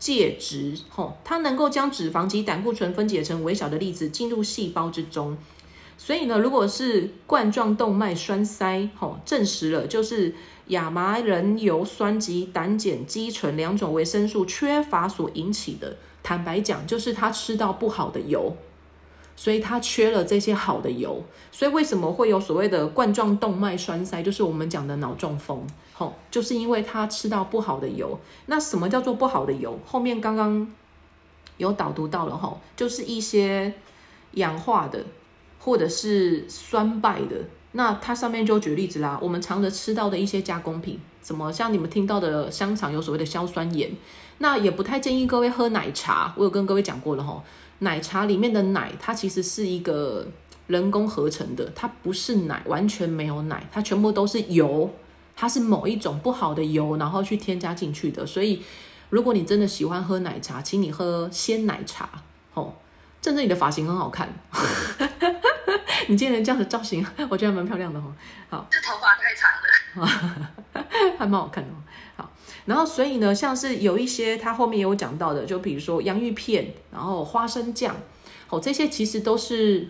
[0.00, 5.38] 介质，吼，它能够将脂肪及胆固醇分解成微小的粒子进入细胞之中。
[6.02, 10.34] 所以呢，如果是冠状动脉栓塞，吼，证实了就是
[10.68, 15.98] 亚麻仁油酸及胆碱基醇两种维生素缺乏所引起的。
[16.22, 18.56] 坦白讲，就是他吃到不好的油，
[19.36, 21.22] 所以他缺了这些好的油。
[21.52, 25.66] 所以为什么会有所谓的冠状动脉栓塞，就是我们讲的脑中风？
[25.92, 28.18] 吼，就是因为他吃到不好的油。
[28.46, 29.78] 那什么叫做不好的油？
[29.84, 30.66] 后面刚刚
[31.58, 33.74] 有导读到了吼，就是一些
[34.32, 35.04] 氧化的
[35.60, 37.36] 或者是酸败的。
[37.72, 43.92] 那它上面就举例子啦，我们常着吃到的一些加工品，什么像你们听到的香肠有所谓的硝酸盐，
[44.38, 46.34] 那也不太建议各位喝奶茶。
[46.36, 47.44] 我有跟各位讲过了吼，
[47.78, 50.26] 奶茶里面的奶它其实是一个
[50.66, 54.90] 人工合成的，它不是奶，完全没有奶，它全部都是油，
[55.36, 58.26] 它是某一种不好的油，然后去添加进去的。
[58.26, 58.60] 所以
[59.10, 62.08] 如果你真的喜欢喝奶茶，请你喝鲜奶茶。
[62.52, 62.74] 吼，
[63.20, 64.28] 正正你的发型很好看。
[66.08, 68.12] 你今天这样的造型，我觉得蛮漂亮的哦。
[68.48, 69.50] 好，这头发太长
[70.00, 71.70] 了， 还蛮好看的。
[72.16, 72.30] 好，
[72.64, 77.94] 然后所以呢，像是有一些他后面也有讲到的，就比如说洋芋片，然后花生酱，
[78.48, 79.88] 哦，这些其实都是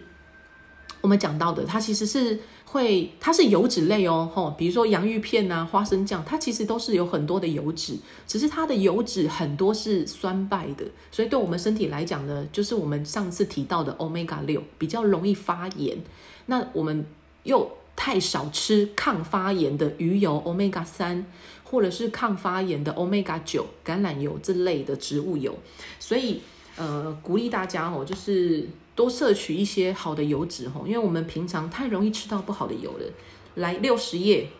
[1.01, 2.41] 我们讲到的，它其实是。
[2.73, 7.97] 会，它是油脂类哦，吼，比如说洋芋片啊、花生酱，它其实都是有很多的油脂，
[8.29, 15.99] 只是它的油脂很多是酸败的，所以对我们身体来讲呢，就是我们上次提到的 omega 六比较容易发炎。
[16.47, 17.05] 那我们
[17.43, 21.27] 又太少吃抗发炎的鱼油 omega 三，
[21.65, 25.59] 或者是抗发炎的 omega 九橄榄油这类的植物油，
[25.99, 26.41] 所以
[26.77, 28.69] 呃，鼓励大家哦，就是。
[29.01, 33.07] 多摄取一些好的油脂吼，因为我们平常太容易吃到不好的油了。
[33.55, 34.51] 来六十页，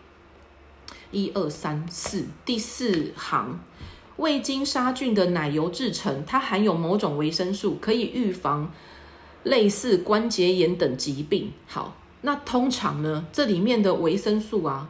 [1.11, 3.59] 一二三四，第四行，
[4.17, 8.71] 未经杀菌的奶油制成，它含有某种维生素，可以预防
[9.43, 11.51] 类似关节炎等疾病。
[11.67, 14.89] 好，那通常呢，这里面的维生素啊，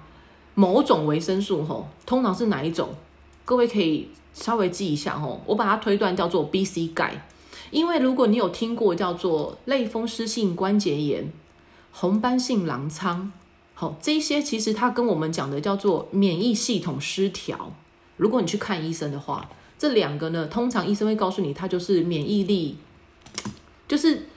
[0.56, 2.96] 某种维生素吼，通常是哪一种？
[3.44, 7.28] 各位可以稍微记一下吼，我把它推断叫做 B、C 钙。
[7.72, 11.32] 因为如果你有听过叫做类风湿性关节炎、
[11.92, 13.32] 红斑性狼疮，
[13.74, 17.72] 好，这些其实它跟我们讲的叫做免疫系统失调。
[18.18, 22.78] 如果你去看医生的话，这两个呢，通常医生会告诉你，它就是免疫力，
[23.88, 24.28] 就是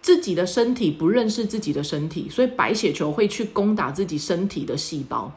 [0.00, 5.32] 自己的身体不认识自己的身体，所以白血球会去攻打自己身体的细胞，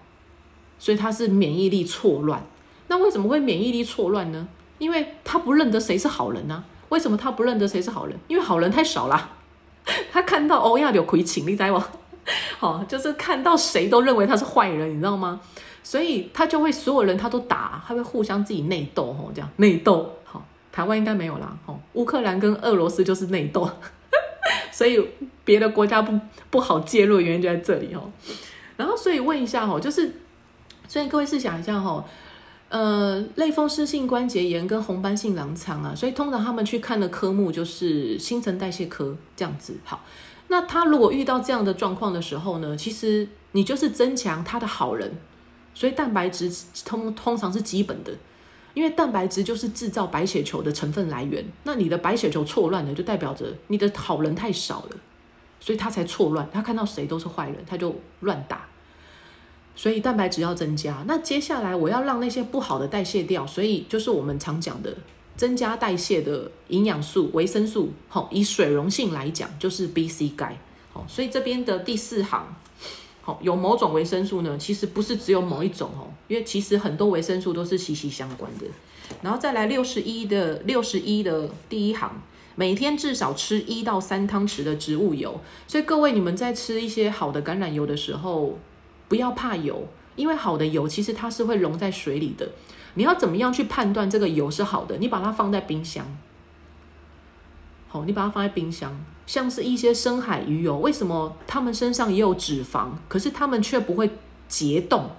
[0.78, 2.45] 所以它是免疫力错乱。
[2.89, 4.47] 那为什么会免疫力错乱呢？
[4.78, 6.63] 因为他不认得谁是好人呢？
[6.89, 8.17] 为什么他不认得谁是好人？
[8.28, 9.32] 因为好人太少了。
[10.12, 11.88] 他看到欧亚柳葵请你在吗？
[12.60, 15.39] 好， 就是看到谁都认为他是坏人，你知道吗？
[15.82, 20.13] 所以他就会所有人他都打，他会互相自己内斗，吼，这样内斗。
[20.25, 23.67] 好，台湾应该没有啦，吼，乌克兰跟俄罗斯就是内斗，
[24.71, 25.04] 所以
[25.43, 26.19] 别的国家不
[26.52, 28.12] 不好介入，原因就在这里，吼。
[28.78, 30.21] 然后，所以问一下，吼，就是，
[30.88, 32.04] 所以各位试想一下，吼。
[32.69, 39.75] 呃，类风湿性关节炎跟红斑性狼疮啊，所以通常他们去看的科目就是新陈代谢科这样子。
[39.84, 40.05] 好，
[40.49, 45.17] 那他如果遇到这样的状况的时候呢，其实你就是增强他的好人，
[45.73, 46.51] 所以蛋白质
[46.86, 48.13] 通通常是基本的，
[48.75, 51.43] 因为蛋白质就是制造白血球的成分来源。
[51.63, 54.97] 那你的白血球错乱了，就代表着你的好人太少了，
[55.60, 56.47] 所以他才错乱。
[56.53, 58.68] 他看到谁都是坏人，他就乱打。
[59.79, 64.93] 所以蛋白质要增加，那接下来我要让那些不好的代谢掉，所以就是我们常讲的
[65.37, 67.93] 增加代谢的营养素、维生素。
[68.09, 70.57] 好，以水溶性来讲，就是 B、C、钙。
[70.91, 72.53] 好，所以这边的第四行，
[73.21, 78.65] 好，有某种维生素呢，其实不是只有某一种哦，因为其实很多维生素都是息息相关的。
[79.21, 82.21] 然后再来六十一的六十一的第一行，
[82.55, 85.39] 每天至少吃一到三汤匙的植物油。
[85.69, 88.59] 所以各位你们在吃一些好的橄榄油的时候。
[89.09, 92.47] 不要怕油，因为好的油其实它是会溶在水里的。
[92.93, 94.97] 你要怎么样去判断这个油是好的？
[94.97, 96.05] 你把它放在冰箱，
[97.87, 98.97] 好，你把它放在冰箱。
[99.25, 104.09] 像是一些深海鱼油，为什么它们身上也有脂肪，可是它们却不会
[104.47, 105.09] 结冻？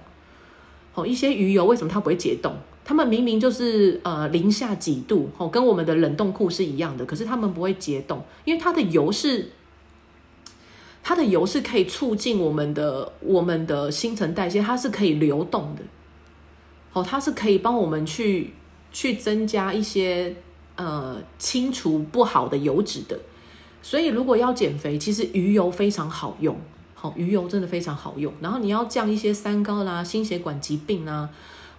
[0.93, 2.53] 好，一些鱼油为什么它不会结冻？
[2.83, 9.51] 它们明明就是呃零下几度，哦，跟我们的冷冻库是一样的，可是它们不会结冻，因为它的油是。
[11.03, 15.81] 它的油是可以促进我们的我们的新陈代谢，它是可以流动的，
[16.93, 18.53] 哦，它是可以帮我们去
[18.91, 20.35] 去增加一些
[20.75, 23.19] 呃清除不好的油脂的。
[23.81, 26.55] 所以如果要减肥，其实鱼油非常好用，
[26.93, 28.31] 好，鱼油真的非常好用。
[28.39, 31.27] 然后你要降一些三高啦、心血管疾病啊，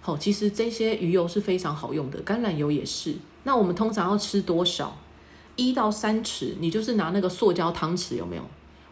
[0.01, 3.15] 好，其实这些鱼油是非常好用的，橄榄油也是。
[3.43, 4.97] 那我们通常要吃多少？
[5.55, 8.43] 一到三匙，你就是拿那个塑胶汤匙，有没有？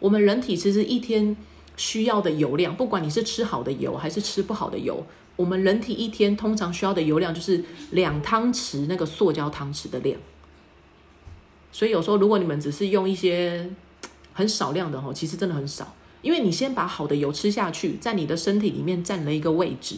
[0.02, 1.38] 我们人体其实一天
[1.78, 10.20] 需要的油量，不管你是吃好的油还是吃不好的油，我们人体一天通常需要的油量就是两汤匙那个塑胶汤匙的量。
[11.72, 13.70] 所以有时候如果你们只是用一些
[14.34, 19.98] 很少量的哦，其实真的很少，因为你先把好的油吃下去，在你的身体里面占了一个位置。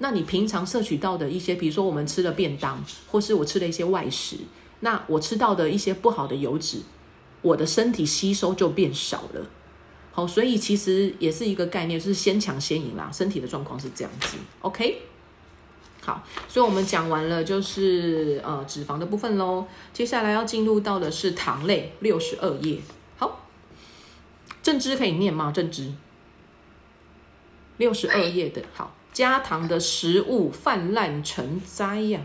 [0.00, 4.36] 那你平常摄取到的一些，比如说我们吃了便当，或是我吃了一些外食，
[4.80, 6.82] 那我吃到的一些不好的油脂，
[7.42, 9.46] 我的身体吸收就变少了。
[10.12, 13.10] 好，所以其实也是一个概念，就是先抢先赢啦。
[13.12, 15.02] 身体的状况是这样子，OK。
[16.00, 19.66] 好，所以我们讲完了就是呃脂肪的部分喽。
[19.92, 22.78] 接下来要进入到的是糖类，六十二页。
[23.16, 23.46] 好，
[24.62, 25.52] 正知可以念吗？
[25.52, 25.92] 正知，
[27.76, 28.94] 六十二页的好。
[29.10, 32.20] 加糖的食物泛滥成灾呀！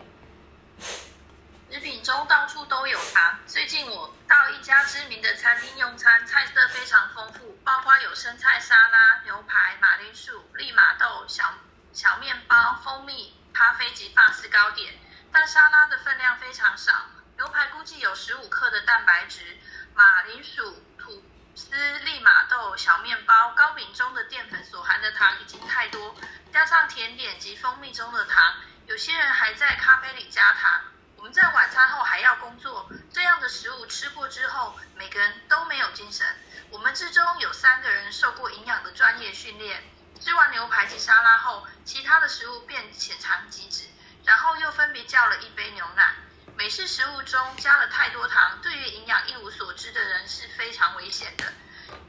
[1.73, 3.39] 食品中到处都有糖。
[3.47, 11.51] 最近我到一家知名的餐厅用餐，菜色非常丰富，包括有生菜沙拉、牛排、马铃薯、利马豆、小
[11.91, 14.93] 小面包、蜂蜜、咖啡及法式糕点。
[15.31, 16.93] 但沙拉的分量非常少，
[17.37, 19.57] 牛排估计有十五克的蛋白质，
[19.95, 21.23] 马铃薯、吐。
[21.55, 26.15] 司利马豆、小面包、糕饼中的淀粉所含的糖已经太多，
[26.51, 28.53] 加上甜点及蜂蜜中的糖，
[28.85, 30.79] 有些人还在咖啡里加糖。
[31.23, 36.27] 我们在晚餐后还要工作，这样的食物吃过之后，每个人都没有精神。
[36.69, 39.81] 我们之中有三个人受过营养的专业训练，
[40.19, 43.85] 吃完牛排及沙拉后，其他的食物便浅尝即止，
[44.25, 46.13] 然后又分别叫了一杯牛奶。
[46.57, 51.53] 美式食物中加了太多糖，对于营养一无所知的人是非常危险的。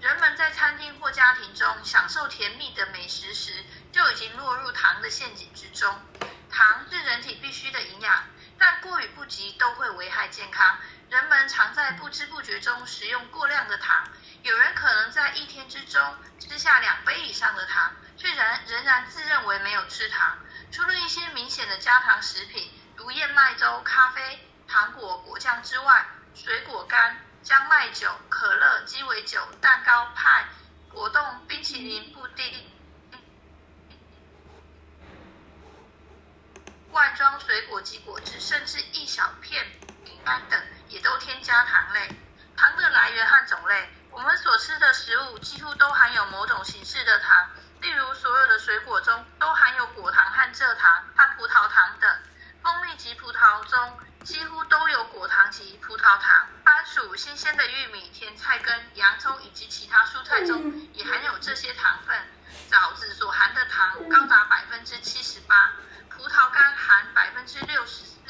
[0.00, 5.96] 人们在餐厅或家庭中享受甜蜜的美食时，就已经落入糖的陷阱之中。
[6.50, 8.24] 糖是人体必需的营养，
[8.58, 10.78] 但过与不及都会危害健康。
[11.10, 14.04] 人们常在不知不觉中食用过量的糖，
[14.42, 20.38] 有人可能在一天之中吃下两杯以上的糖，却仍仍然自认为没有吃糖。
[20.70, 22.70] 除了一些明显的加糖食品。
[22.96, 30.46] 如燕麦粥、咖啡、糖果、果酱之外，水果干、姜麦酒、可乐、鸡尾酒、蛋糕、派、
[30.88, 32.44] 果冻、冰淇淋、布丁、
[36.94, 39.66] 罐装水果及果汁，甚至一小片
[40.04, 40.56] 饼干等，
[40.88, 42.08] 也都添加糖类。
[42.56, 52.08] 糖的来源和种类，我们所吃的食物几乎都含有某种形式的糖，例如所有的水果中都含有果糖和蔗糖和葡萄糖等。
[52.62, 62.16] 蜂蜜及葡萄中几乎都有果糖及葡萄糖，番薯、新鲜的玉米、甜菜根、洋葱以及其他蔬菜中也含有这些糖分。
[62.70, 65.72] 枣子所含的糖高达百分之七十八，
[66.08, 66.74] 葡萄干
[67.46, 68.20] 之六十四，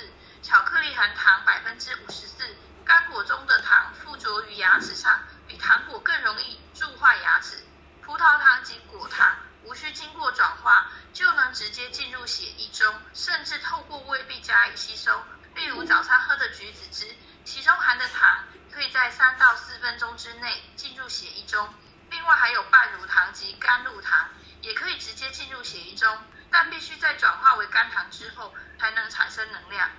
[0.42, 2.56] 巧克力含糖百分之五十四。
[2.84, 7.64] 干果中的糖附着于牙齿上，比糖果更容易蛀坏牙齿。
[8.02, 9.34] 葡萄糖及果糖。
[9.66, 15.24] 无需经过转化，就能直接进入血液中，甚至透过胃壁加以吸收。
[15.54, 21.72] 例如早餐喝的橘子汁，其中含的糖可以在三到四分钟之内进入血液中。
[22.10, 24.28] 另外还有半乳糖及甘露糖，
[24.60, 26.14] 也可以直接进入血液中，
[26.54, 29.90] 但必须在转化为甘糖之后才能产生能量。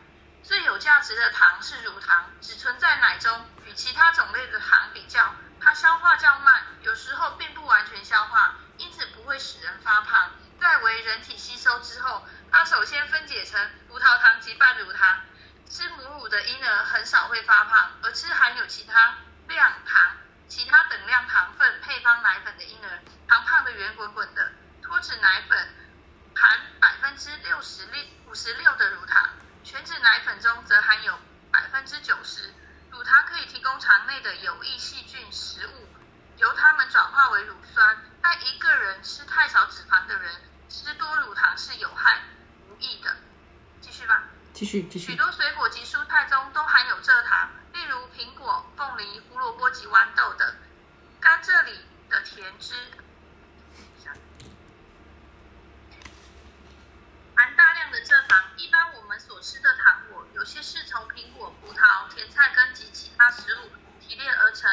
[0.42, 8.56] 最有价值的糖是乳糖，只存在奶中，与其他种类的糖比较，它消化较慢，有时候并不完全消化。
[8.78, 10.32] 因此不会使人发胖，
[10.62, 15.20] 在为人体吸收之后，它首先分解成葡萄糖及半乳糖。
[15.70, 19.16] 吃母乳的婴儿很少会发胖，而吃含有其他
[19.50, 20.16] 量糖、
[20.48, 24.54] 其他等量糖分配方奶粉的婴儿，胖胖的圆滚滚的。
[24.82, 25.76] 脱脂奶粉
[26.36, 29.30] 含百分之六十六五十六的乳糖，
[29.64, 31.18] 全脂奶粉中则含有
[31.52, 32.54] 百分之九十。
[32.92, 35.88] 乳糖可以提供肠内的有益细菌食物。
[36.38, 40.30] 由它们转化为乳酸，但一个人吃太少脂肪的人
[40.68, 42.22] 吃多乳糖是有害
[42.68, 43.16] 无益的。
[43.80, 44.24] 继续吧。
[44.54, 45.12] 继续继续。
[45.12, 50.56] 许多水果及蔬菜中都含有蔗糖，例如苹果、凤梨、胡萝卜及豌豆等。
[51.22, 51.80] 甘蔗里
[52.10, 52.76] 的甜汁
[57.36, 58.44] 含大量的蔗糖。
[58.58, 64.70] 一般我们所吃的糖果，有些是从苹果、葡萄、甜菜根及其他食物提炼而成。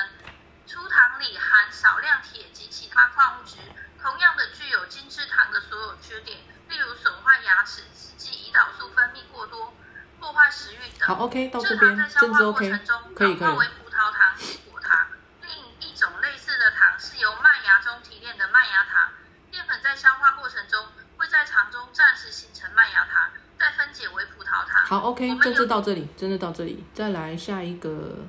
[0.65, 3.59] 粗糖里含少量铁及其他矿物质，
[4.01, 6.39] 同样的具有精制糖的所有缺点，
[6.69, 9.75] 例如损坏牙齿、刺激胰岛素分泌过多、
[10.21, 11.09] 破坏食欲等。
[11.09, 12.71] 好，OK，到这边，真的 OK，
[13.15, 13.57] 可以可以。
[13.57, 14.37] 为葡萄糖
[14.71, 15.09] 果糖。
[15.43, 15.51] 另
[15.81, 19.13] 一种类似的糖是由麦芽中提炼的麦芽糖。
[19.51, 20.87] 淀粉在消化过程中
[21.23, 24.85] 会在肠中暂时形成麦芽糖，再分解为葡萄糖。
[24.85, 26.83] 好，OK，真的到这里，真的到这里。
[26.93, 28.27] 再来下一个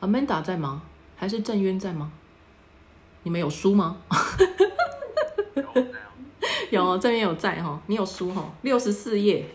[0.00, 0.82] ，Amanda 在吗？
[1.16, 2.10] 还是郑渊在吗？
[3.22, 4.02] 你们有书吗？
[5.54, 6.00] 有这样，
[6.70, 9.54] 有这边有在哈，你有书哈，六十四页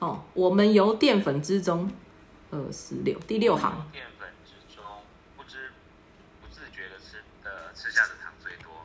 [0.00, 0.24] 哦。
[0.34, 1.88] 我们由淀粉之中，
[2.50, 4.82] 二十六第六行，淀粉之中，
[5.36, 5.70] 不知
[6.42, 8.84] 不自觉的吃的吃下的糖最多。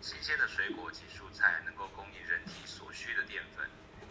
[0.00, 3.64] 新鲜的水果及蔬菜能够供应人体所需的淀粉，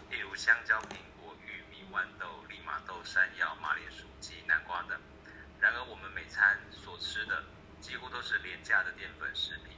[0.09, 4.97] 例如香蕉、苹果、玉米、豌豆、利马豆、山药、马铃薯及南瓜等。
[5.61, 7.43] 然而，我们每餐所吃的
[8.23, 9.75] 是廉价的淀粉食品，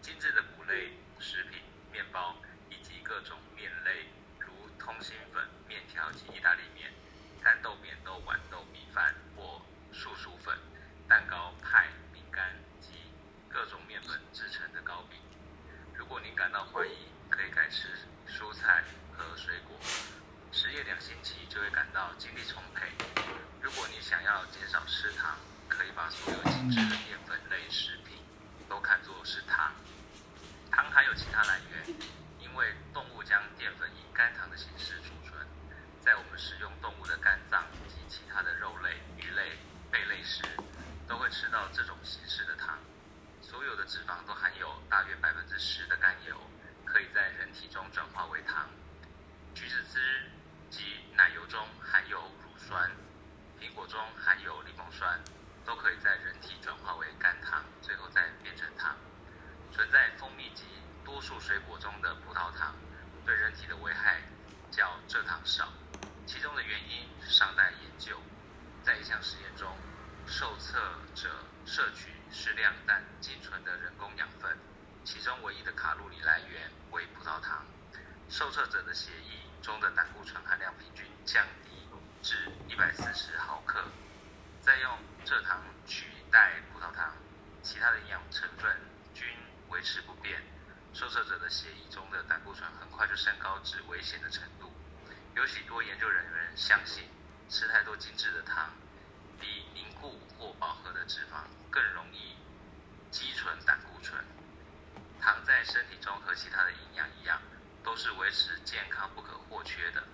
[0.00, 1.60] 精致的谷类食品、
[1.92, 2.34] 面包
[2.70, 4.06] 以及各种面类，
[4.40, 6.90] 如通心粉、面条及意大利面、
[7.42, 9.60] 干豆、扁豆、豌豆、米饭或
[9.92, 10.58] 素薯粉、
[11.06, 12.94] 蛋糕、派、饼干及
[13.50, 15.20] 各种面粉制成的糕饼。
[15.94, 16.96] 如果您感到怀疑，
[17.28, 17.88] 可以改吃
[18.26, 18.82] 蔬菜
[19.14, 19.78] 和水果，
[20.50, 22.88] 十夜两星期就会感到精力充沛。
[23.60, 25.36] 如果你想要减少吃糖，
[25.94, 28.16] 把所有精致的淀粉类食品
[28.68, 29.72] 都看作是糖。
[30.70, 31.94] 糖还有其他来源，
[32.40, 35.46] 因为动物将淀粉以甘糖的形式储存，
[36.00, 39.58] 在我们食用动物的肝脏及其他的肉类、鱼类、
[39.90, 40.42] 贝类时，
[41.06, 42.78] 都会吃到这种形式的糖。
[43.40, 46.36] 所有的脂肪都含有大约百分之十的甘油，
[46.86, 48.68] 可以在人体中转化为糖。
[49.54, 50.30] 橘子汁
[50.70, 52.90] 及奶油中含有乳酸，
[53.60, 55.20] 苹果中含有柠檬酸，
[55.64, 58.96] 都可以在人体转化为甘糖，最后再变成糖。
[59.72, 60.64] 存在蜂蜜及
[61.04, 62.74] 多数水果中的葡萄糖，
[63.24, 64.22] 对人体的危害
[64.70, 65.72] 较蔗糖少，
[66.26, 68.20] 其中的原因尚待研究。
[68.84, 69.76] 在一项实验中，
[70.26, 70.78] 受测
[71.14, 71.30] 者
[71.64, 74.58] 摄取适量但仅存的人工养分，
[75.04, 77.64] 其中唯一的卡路里来源为葡萄糖。
[78.28, 81.70] 受测者的血液中的胆固醇含量平均降低
[82.22, 83.84] 至一百四十毫克，
[84.62, 84.96] 再用
[85.26, 87.12] 蔗糖取代葡萄糖，
[87.62, 88.72] 其他的营养成分
[89.12, 89.26] 均
[89.70, 90.40] 维持不变。
[90.94, 94.72] 受测者的血液中的胆固醇很快就升高至危险的程度。
[95.34, 97.02] 有许多研究人员相信，
[97.48, 98.70] 吃太多精致的糖，
[99.40, 102.36] 比凝固或饱和的脂肪更容易
[103.10, 104.24] 积存胆固醇。
[105.20, 107.42] 糖在身体中和其他的营养一样，
[107.82, 110.04] 都是维持健康不可或缺的，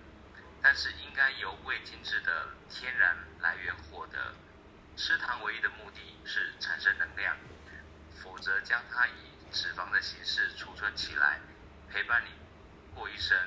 [0.61, 4.35] 但是应该由未精制的天然来源获得。
[4.95, 7.35] 吃糖唯一的目的是产生能量，
[8.21, 9.11] 否则将它以
[9.51, 11.39] 脂肪的形式储存起来，
[11.89, 12.29] 陪伴你
[12.93, 13.37] 过一生。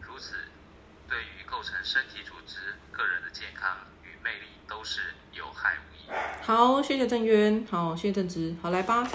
[0.00, 0.34] 如此，
[1.08, 6.14] 对于构成身体组织、个人的健康与魅力都是有害无益。
[6.42, 9.08] 好，谢谢郑渊，好，谢谢郑芝，好来吧，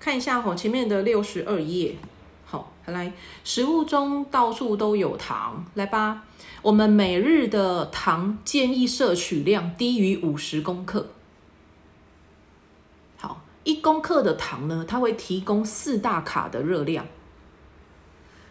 [0.00, 1.96] 看一下哈前面的六十二页，
[2.44, 3.12] 好，来，
[3.44, 6.24] 食物中到处都有糖，来吧，
[6.64, 11.08] 我们每日的糖建议摄取量低于五十公克。
[13.18, 17.06] 好，一公克的糖呢，它会提供四大卡的热量。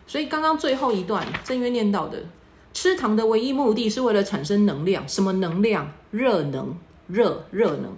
[0.06, 2.24] 所以刚刚最后一段正月念到的，
[2.72, 5.92] 吃糖的唯一目的是为了产生能量，什么能量？
[6.12, 7.98] 热能，热热能。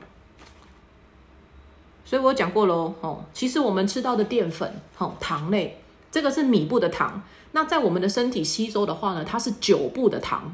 [2.05, 7.21] 所以我讲过喽，哦，其实我们吃到的淀粉，哦，糖类，这个是米部的糖。
[7.55, 10.53] 那在我们的身体吸收的话呢，它是九步的糖。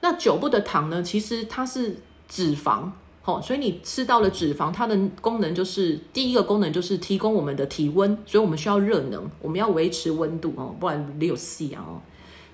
[0.00, 1.96] 那九步的糖呢，其实它是
[2.26, 2.90] 脂肪，
[3.24, 12.02] 哦，所以你吃到了脂肪，它的功能就是第一个功能就是提供我们的体温，所以我们需要热能，我们要维持温度哦，不然没有气啊哦。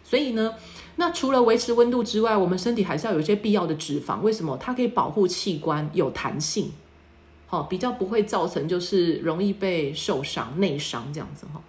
[0.05, 0.53] 所以呢，
[0.97, 4.20] 那除了维持温度之外，我们身体还是要有一些必要的脂肪。
[4.20, 4.59] 为什么？
[4.59, 6.70] 它可以保护器官有弹性，
[7.47, 11.62] 好、比较不会造成就是容易被受伤、内伤这样子哈。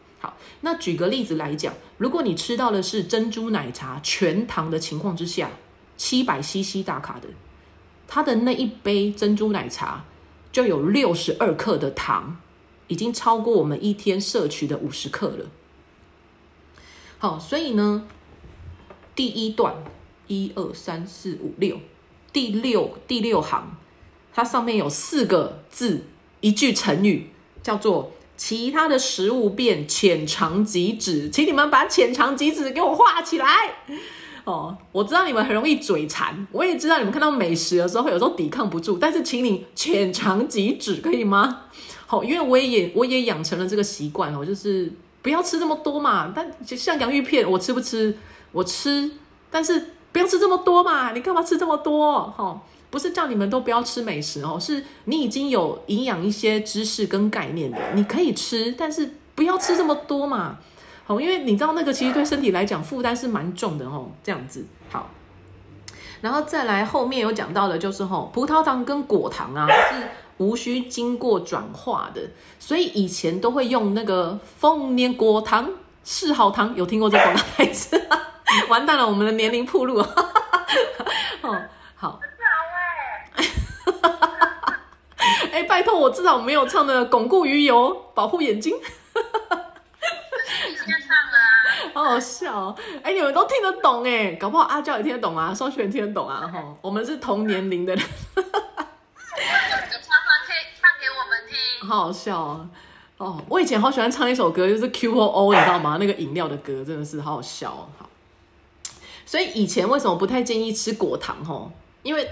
[0.61, 5.51] 那举个例子来讲，如果你吃到的是珍珠奶茶全糖的情况之下，
[5.95, 7.27] 七百 CC 大卡的，
[8.07, 10.05] 它的那一杯珍珠奶茶
[10.51, 12.37] 就有六十二克的糖，
[12.87, 15.45] 已经超过我们一天摄取的五十克了。
[17.19, 18.07] 好，所以呢，
[19.15, 19.75] 第一段
[20.27, 21.79] 一二三四五六，
[22.31, 23.77] 第六第六行，
[24.33, 26.05] 它上面有四个字，
[26.41, 27.31] 一句成语
[27.63, 33.47] 叫做“其他的食物变浅尝即止”，请你们把“浅尝即止”给我画起来。
[34.45, 41.63] 哦，我知道你们很容易嘴馋，我也知道你们看到美食的时候会有时候抵抗不住，但是请你浅尝即止，可以吗？
[42.05, 44.89] 好，因为我也我也养成了这个习惯哦，就是
[45.21, 46.31] 不要吃这么多嘛。
[46.33, 48.17] 但就像洋芋片，我吃不吃？
[48.53, 49.11] 我吃，
[49.51, 51.11] 但是不要吃这么多嘛。
[51.11, 52.33] 你干嘛吃这么多？
[52.37, 60.57] 哈、不是叫你们都不要吃美食哦，是你已经有营养一些知识跟概念的，你可以吃，但是不要吃这么多嘛。
[61.05, 65.09] 好，因为你知道那个其实对身体来讲负担是蛮重的哦，这样子好。
[66.19, 70.07] 然后再来后面有讲到的就是吼，葡萄糖跟果糖啊是
[70.37, 72.21] 无需经过转化的，
[72.59, 75.69] 所以以前都会用那个丰年果糖、
[76.03, 78.01] 世好糖，有听过这广告牌子？
[78.67, 79.99] 完蛋了，我们的年龄铺路。
[81.41, 81.61] 哦，
[81.95, 82.19] 好，
[85.51, 88.75] 哎，拜托我至少没有唱的巩固鱼油，保护眼睛。
[90.69, 91.93] 你先唱了啊！
[91.93, 92.75] 好好笑哦！
[93.03, 101.87] 哎，你们都听得懂哎，搞不好阿娇也听得懂啊，双雪也听得懂啊，哈，我们是同年龄的人，你唱唱可以唱给我们听。
[101.87, 102.69] 好好笑哦。
[103.17, 105.97] 哦，我以前好喜欢唱一首歌，就是 Q O O，你知道吗？
[105.99, 107.89] 那个饮料的歌真的是好好笑哦。
[107.97, 108.07] 好，
[109.25, 111.43] 所以以前为什么不太建议吃果糖？
[111.43, 111.71] 吼，
[112.03, 112.29] 因为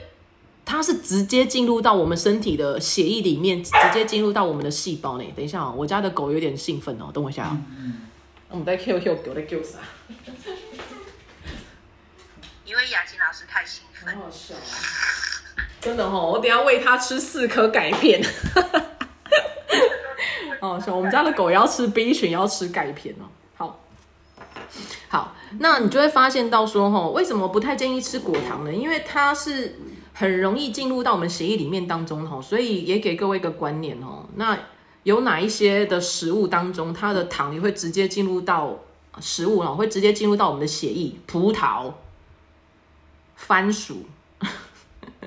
[0.66, 5.32] 它是直接进入到我们身体的血液里面，直接进入到我们的细胞内。
[5.36, 7.58] 等一下哦，我家的狗有点兴奋哦，等我一下啊。
[8.50, 9.80] 我们在 Q Q 狗在 Q 啥？
[12.66, 14.16] 因为雅琴老师太兴奋。
[14.16, 14.60] 好笑啊！
[15.80, 18.20] 真的哦，我等一下喂它吃四颗钙片。
[20.62, 23.30] 哦，笑我们家的狗也要吃 B 群，也要吃钙片哦。
[23.56, 23.84] 好，
[25.10, 28.74] 好，那你就会发现到说，哈，为什么不太建议吃果糖呢？
[28.74, 29.78] 因为它是
[30.18, 34.26] 很容易进入到我们血液里面当中，哈，所以也给各位一个观念哦。
[34.36, 34.58] 那
[35.04, 38.80] 有哪一些的食物当中，它的糖也会直接进入到
[39.20, 41.14] 食物哦，会直接进入到我们的血液？
[41.28, 41.92] 葡萄、
[43.36, 44.06] 番薯，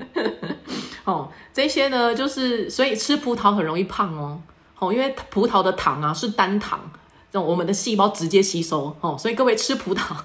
[1.05, 4.41] 哦，这些呢，就是所以吃葡萄很容易胖哦。
[4.79, 6.91] 哦，因为葡萄的糖啊是单糖，
[7.31, 10.17] 让我们的细胞直接吸收哦，所以各位吃葡萄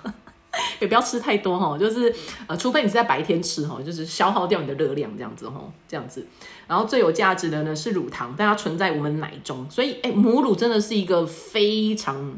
[0.79, 2.13] 也不要吃太多哈，就是
[2.47, 6.25] 呃，除非你是在白天吃哈，就是消耗掉你的热量这样子哈，这样子。
[6.67, 12.35] 然后最有价值的呢是乳糖，但它存在我们奶中，所以哎，母乳真的是一个非常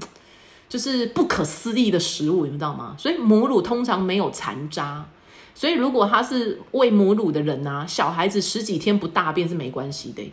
[0.70, 2.95] 就是不可思议的食物，你知道吗？
[2.97, 5.05] 所以母乳通常没有残渣，
[5.53, 10.32] 所以如果他是喂母乳的人呐，小孩子十几天不大便是没关系的。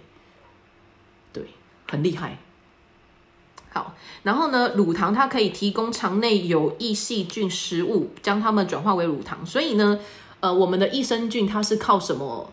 [1.32, 1.44] 对
[1.90, 2.38] 很厉害，
[3.74, 9.46] 好，然后呢，乳糖它可以提供肠内有益细菌食物，将它们转化为乳糖。
[9.46, 9.98] 所以呢，
[10.40, 12.52] 呃，我们的益生菌它是靠什么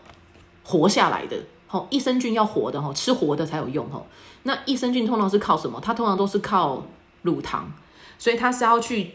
[0.64, 1.36] 活下来的？
[1.66, 4.02] 好，益生菌要活的哈，吃活的才有用哈。
[4.44, 5.78] 那益生菌通常是靠什么？
[5.82, 6.86] 它通常都是靠
[7.20, 7.70] 乳糖，
[8.18, 9.10] 所以它是要去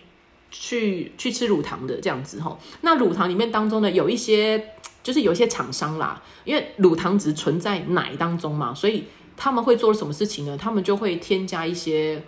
[0.51, 2.55] 去去吃乳糖的这样子哈。
[2.81, 9.05] 那乳糖里面当中呢，有一些就是有一些厂商啦，因为乳糖只存在奶当中嘛，所以。
[9.37, 10.57] 他们会做什么事情呢？
[10.57, 12.23] 他们就会添加一些，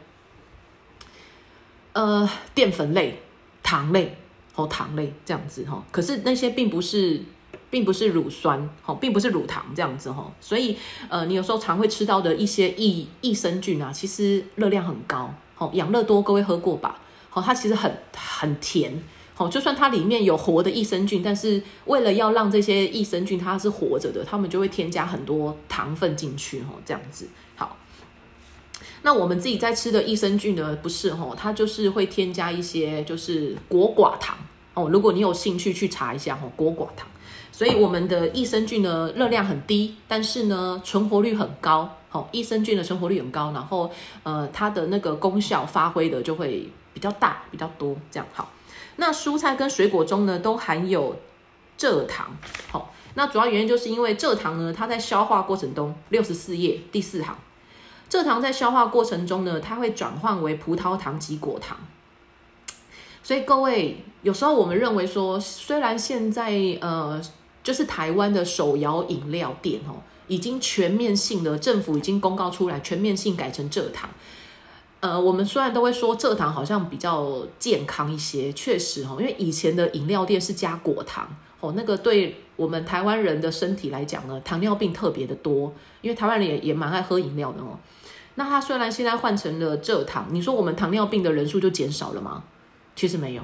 [1.94, 3.22] 呃，淀粉类、
[3.64, 4.18] 糖类
[4.54, 5.84] 或糖类这样子哈。
[5.92, 7.22] 可是那些并不是，
[7.70, 10.32] 并不是乳酸哦，并不是乳糖这样子哈。
[10.40, 10.78] 所以
[11.10, 15.34] 呃，你有时候常会吃到的一些益益生菌啊，其实热量很高。
[15.56, 17.00] 好，养乐多各位喝过吧？
[17.30, 19.02] 好，它其实很很甜。
[19.38, 27.28] 好，就算它里面有活的益生菌，但是为了要让这些益生菌它是活着的，他们就会添加很多糖分进去，哈，这样子。
[27.56, 27.78] 好，
[29.04, 34.36] 那我们自己在吃的益生菌呢，不是哈，它就是会添加一些就是果寡糖
[34.74, 34.90] 哦。
[34.90, 37.08] 如果你有兴趣去查一下哈，果寡糖。
[37.52, 41.88] 所以我们的益生菌呢，热量很低，但是呢，存活率很高。
[42.10, 43.92] 好，益生菌的存活率很高，然后
[44.24, 48.52] 呃，它的那个功效发挥的就会比较大，比较多，这样好。
[48.98, 51.16] 那蔬菜跟水果中呢，都含有
[51.80, 52.36] 蔗糖。
[52.70, 57.38] 好，那主要原因就是因为蔗糖呢，它在消化过程中，六十四页第四行，
[58.10, 61.78] 蔗糖在消化过程中呢，它会转换为葡萄糖及果糖。
[63.24, 67.22] 所以各位，有时候我们认为说，虽然现在呃，
[67.62, 74.10] 就是台湾的手摇饮料店哦，已经全面性的政府已经公告出来，全面性改成蔗糖。
[75.00, 81.30] 呃，我们虽然都会说蔗糖好像比较健康一些，确实哈，因为以前的饮料店是加果糖
[81.60, 85.72] 哦，那个对我们台湾人的身体来讲呢，糖尿病特别的多，
[86.02, 87.78] 因为台湾人也也蛮爱喝饮料的哦。
[88.36, 92.44] 那它虽然现在换成了蔗糖，你说我们糖尿病的人数就减少了吗？
[92.96, 93.44] 其实没有，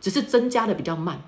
[0.00, 1.20] 只是增加的比较慢。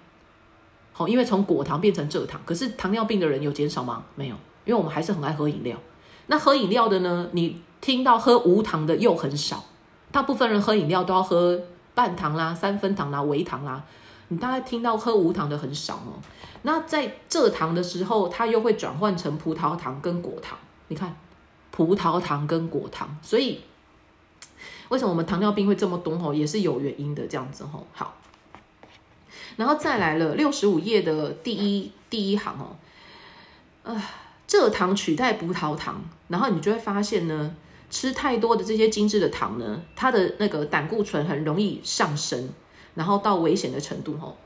[0.93, 4.05] 好，因为从果糖变成蔗糖，可是糖尿病的人有减少吗？
[4.15, 4.35] 没有，
[4.65, 5.79] 因为我们还是很爱喝饮料。
[6.27, 7.61] 那喝饮料的呢，你。
[7.81, 9.65] 听到喝无糖的又很少，
[10.13, 11.59] 大部分人喝饮料都要喝
[11.95, 13.83] 半糖啦、三分糖啦、微糖啦。
[14.29, 16.21] 你大概听到喝无糖的很少哦。
[16.61, 20.59] 那在蔗糖的时候，它又会转换成葡萄糖跟果糖。
[20.89, 21.17] 你看，
[21.71, 23.63] 葡萄糖跟果糖，所以
[24.91, 27.27] 为什么我们糖尿病会这么多吼，也是有原因的。
[27.27, 28.15] 这样子吼，好，
[29.57, 32.77] 然后再来了六十五页的第一第一行哦，
[33.91, 34.11] 啊，
[34.51, 37.55] 蔗糖取代葡萄糖，然后你就会发现呢。
[37.93, 42.49] 吃太多的这些精致的糖呢，它的那个胆固醇很容易上升，
[42.95, 44.39] 然后到危险的程度吼。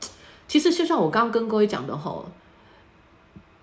[0.47, 2.25] 其实就像我刚刚跟各位讲的吼，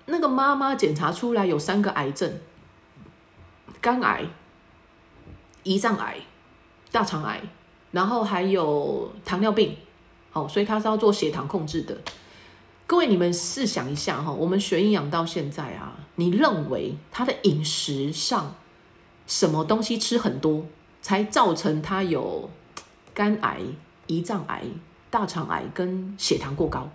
[0.07, 2.33] 那个妈妈检查出来有三个癌症：
[3.81, 4.25] 肝癌、
[5.65, 6.19] 胰脏癌、
[6.93, 7.43] 大肠癌，
[7.91, 9.77] 然后还有糖尿病。
[10.31, 12.01] 好，所以他是要做血糖控制的。
[12.87, 18.55] 各位，你们试想一下哈，我们学营养到现在啊，你认为他的饮食上
[19.27, 20.67] 什么东西吃很多，
[21.01, 22.51] 才造成他有
[23.15, 23.61] 肝癌、
[24.07, 24.63] 胰脏癌、
[25.11, 26.91] 大肠癌跟血糖过高？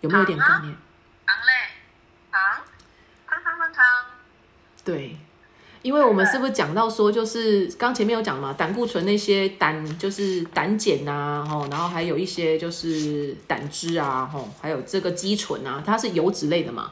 [0.00, 0.74] 有没有点概念？
[1.24, 1.52] 糖类，
[2.32, 2.40] 糖，
[3.28, 3.84] 糖糖糖糖，
[4.84, 5.16] 对，
[5.82, 16.90] 因为我们是不是讲到说，就是刚前面有讲嘛，胆固醇那些胆就是胆碱呐，吼，然后还有一些就是胆汁啊，吼，还有这个肌醇啊，它是油脂类的嘛。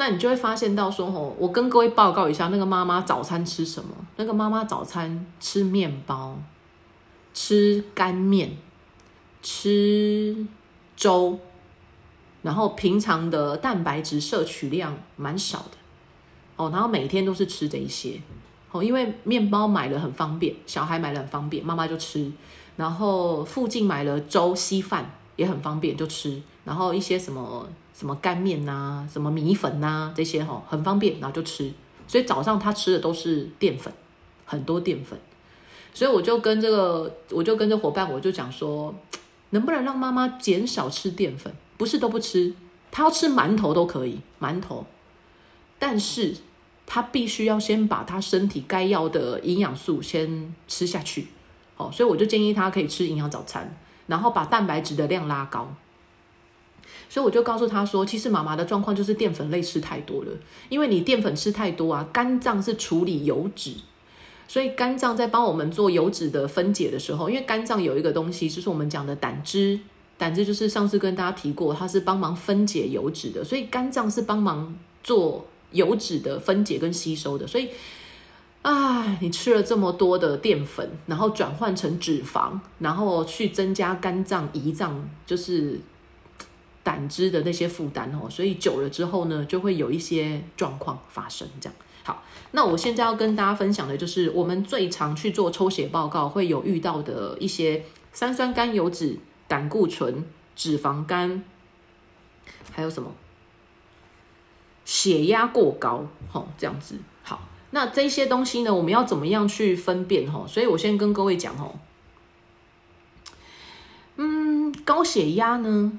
[0.00, 3.90] 那你就会发现到说，吼，我跟各位报告一下，那个妈妈早餐吃什么？
[4.14, 6.38] 那个妈妈早餐吃面包，
[7.34, 8.56] 吃干面，
[9.42, 10.46] 吃
[10.96, 11.40] 粥，
[12.42, 15.76] 然后平常的蛋白质摄取量蛮少的。
[16.54, 18.20] 哦，然后每天都是吃这一些，
[18.70, 22.30] 哦，因为面包买了很方便，小孩买了很方便，妈妈就吃。
[22.76, 26.40] 然后附近买了粥稀饭也很方便，就吃。
[26.64, 27.68] 然后一些什么
[27.98, 31.72] 什么干面呐，什么米粉呐这些哈，很方便，然后就吃。
[32.06, 33.92] 所以早上他吃的都是淀粉，
[34.44, 35.18] 很多淀粉。
[35.92, 38.94] 所以我就跟这个，我就跟这伙伴，我就讲说，
[39.50, 41.52] 能不能让妈妈减少吃淀粉？
[41.76, 42.54] 不是都不吃，
[42.92, 44.86] 她要吃馒头都可以，馒头，
[45.78, 46.36] 但是。
[46.90, 51.28] 他必须要先把他身体该要的营养素先吃下去，
[51.76, 53.76] 哦，所以我就建议他可以吃营养早餐，
[54.06, 55.70] 然后把蛋白质的量拉高。
[57.08, 60.32] 所以我就告诉他说，其实妈妈的状况就是淀粉类吃太多了，
[60.68, 63.72] 因为你淀粉吃太多啊，肝脏是处理油脂，
[64.46, 69.80] 所以肝脏在帮我们做油脂的分解的时候，因为肝脏有一个东西就是我们讲的胆汁，
[70.16, 75.46] 胆汁就是上次跟大家提过，它是帮忙分解油脂的，所以肝脏是帮忙做。
[75.70, 77.68] 油脂的分解跟吸收的，所以
[78.62, 85.78] 啊，你吃了这么多的淀粉，然后转换成脂肪，然后去增加肝脏、胰脏就是
[86.88, 91.46] 胆汁的那些负担哦，所以久了之后呢，就会有一些状况发生。
[91.60, 92.22] 这样好，
[92.52, 97.84] 那我现在要跟大家分享的就是我们最常去做抽血报告会有遇到的一些
[98.14, 100.24] 三酸甘油脂、胆固醇、
[100.56, 101.44] 脂肪肝，
[102.72, 103.12] 还有什么？
[104.86, 107.46] 血压过高，吼，这样子好。
[107.72, 110.32] 那这些东西呢，我们要怎么样去分辨？
[110.32, 111.78] 吼，所以我先跟各位讲，吼，
[114.16, 115.92] 嗯，高血压呢，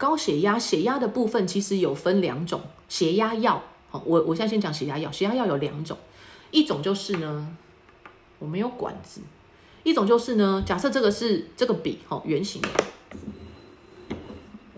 [0.00, 5.98] 高血压，血压的部分其实有分两种，血压药，好，我我现在先讲血压药，血压药有两种，
[6.50, 7.46] 一种就是呢，
[8.38, 9.20] 我没有管子，
[9.82, 12.68] 一种就是呢，假设这个是这个笔，吼，圆形的，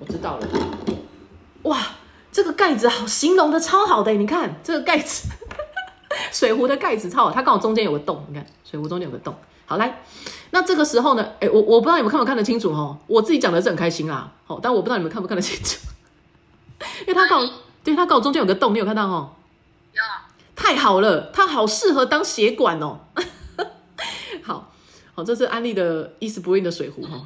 [0.01, 0.49] 我知道了，
[1.63, 1.79] 哇。
[2.33, 5.29] 这个盖子好，形容的超好的，你看这个盖子，
[6.33, 9.37] 水壶的盖子超好，它刚好中间有个洞，你看水壶中间有个洞。
[9.73, 10.03] 好来，
[10.51, 15.79] 那这个时候呢，哎，我我不知道你们看不看得清楚哈，我自己讲的是很开心啦，好，但我不知道你们看不看得清楚，
[17.07, 17.53] 因为它刚好，
[17.83, 19.31] 对，它刚好中间有个洞，你有看到哦？
[19.95, 20.03] 有。
[20.55, 23.01] 太好了，它好适合当血管哦。
[24.45, 24.71] 好
[25.15, 27.23] 好，这是安利的伊思不孕的水壶哈，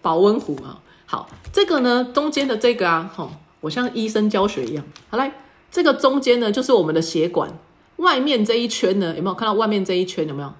[0.00, 0.78] 保温壶啊。
[1.06, 3.28] 好，这个呢，中间的这个啊，哈。
[3.62, 5.32] 我像医生教学一样，好来，
[5.72, 7.50] 这个中间呢就是我们的血管，
[7.96, 9.54] 外面这一圈呢有没有看到？
[9.54, 10.52] 外面这一圈有没有？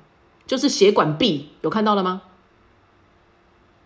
[0.50, 2.22] 就是血管壁，有看到了吗？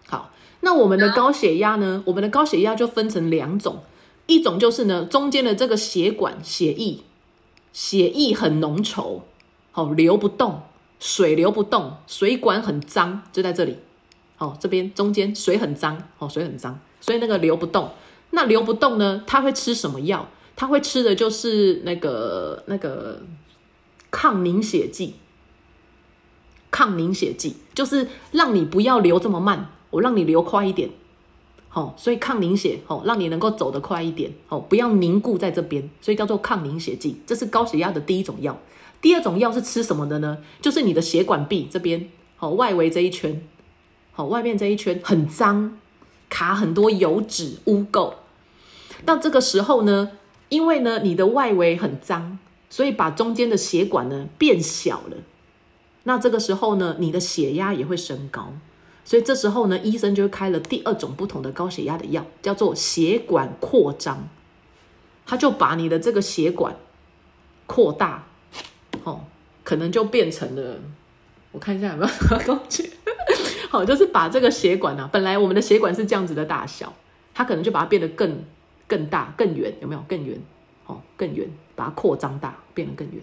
[0.09, 2.03] 好，那我们的高血压呢？
[2.07, 3.83] 我们的高血压就分成两种，
[4.25, 7.01] 一种就是呢中间的这个血管血液，
[7.75, 9.21] 血液很浓稠，
[9.73, 10.63] 好流不动，
[10.99, 13.77] 水流不动，水管很脏，就在这里，
[14.39, 17.91] 哦这边中间水很脏，哦水很脏，所以那个流不动。
[18.31, 19.23] 那流不动呢？
[19.27, 20.27] 他会吃什么药？
[20.57, 23.21] 他会吃的就是那个那个
[24.11, 25.17] 抗凝血剂。
[26.75, 30.91] 抗凝血剂就是让你不要流这么慢，我让你流快一点。
[31.69, 34.33] 好，所以抗凝血，好，让你能够走得快一点。
[34.49, 37.21] 好，不要凝固在这边，所以叫做抗凝血剂。
[37.25, 38.59] 这是高血压的第一种药。
[39.01, 40.39] 第二种药是吃什么的呢？
[40.61, 43.41] 就是你的血管壁这边，好，外围这一圈，
[44.11, 45.79] 好，外面这一圈很脏，
[46.29, 48.15] 卡很多油脂污垢。
[49.07, 50.11] 那这个时候呢，
[50.49, 52.37] 因为呢你的外围很脏，
[52.69, 55.19] 所以把中间的血管呢变小了。
[56.05, 58.53] 那这个时候呢，你的血压也会升高，
[59.05, 64.29] 所以这时候呢，医生就开了第二种不同的高血压的药，叫做血管扩张。
[65.27, 66.77] 他就把你的这个血管
[67.67, 68.27] 扩大，
[69.03, 69.25] 哦，
[69.63, 70.79] 可能就变成了，
[71.53, 72.91] 我看一下有没有高血，
[73.71, 76.93] 好， 就是把这个血管呢，本来我们的血管是这样子的大小，
[77.35, 78.45] 它可能就把它变得更。
[78.87, 80.39] 更大更圆有没有更圆？
[80.85, 83.19] 哦，更圆，把它扩张大，变得更圆。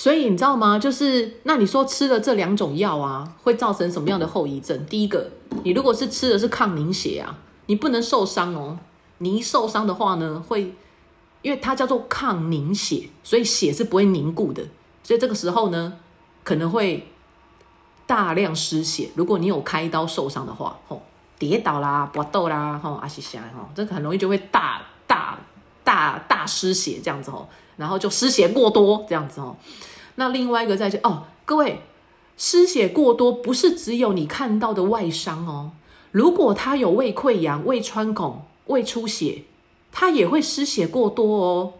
[0.00, 0.78] 所以你知道吗？
[0.78, 4.86] 就是那你说吃了这两种药啊，会造成什么样的后遗症？
[4.86, 5.30] 第一个，
[5.62, 7.36] 你如果是吃的是抗凝血啊，
[7.66, 8.78] 你不能受伤哦。
[9.18, 10.74] 你一受伤的话呢，会
[11.42, 14.62] 因为它叫做抗凝血，所以血是不会凝固的，
[15.02, 15.92] 所以这个时候呢，
[16.44, 17.06] 可能会
[18.06, 19.10] 大量失血。
[19.14, 21.02] 如果你有开刀受伤的话，吼，
[21.38, 25.38] 跌倒啦、搏斗啦，吼，阿西西吼，这个很容易就会大大
[25.84, 27.46] 大大失血这样子哦，
[27.76, 29.54] 然后就失血过多这样子哦。
[30.20, 31.80] 那另外一个再就哦，各位，
[32.36, 35.70] 失血过多不是只有你看到的外伤哦，
[36.12, 39.44] 如果他有胃溃疡、胃穿孔、胃出血，
[39.90, 41.72] 他也会失血过多哦，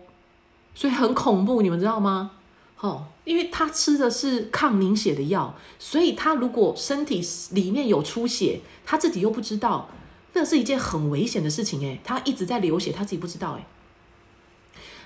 [0.75, 2.31] 所以很恐怖，你们知道吗？
[2.81, 9.91] 哦，因为他吃的是抗凝血的药，所以他如果身体里面有出血，他自己又不知道，
[10.33, 13.67] 那是一件很危险的事情诶，他一直在流血，他自己不知道诶。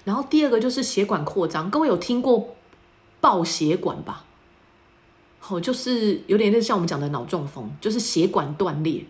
[0.04, 2.54] 然后第二个就是血管扩张，各位有听过？
[3.24, 4.26] 爆血管吧，
[5.40, 9.06] 好，就是有点像我们讲的脑中风，就是血管断裂。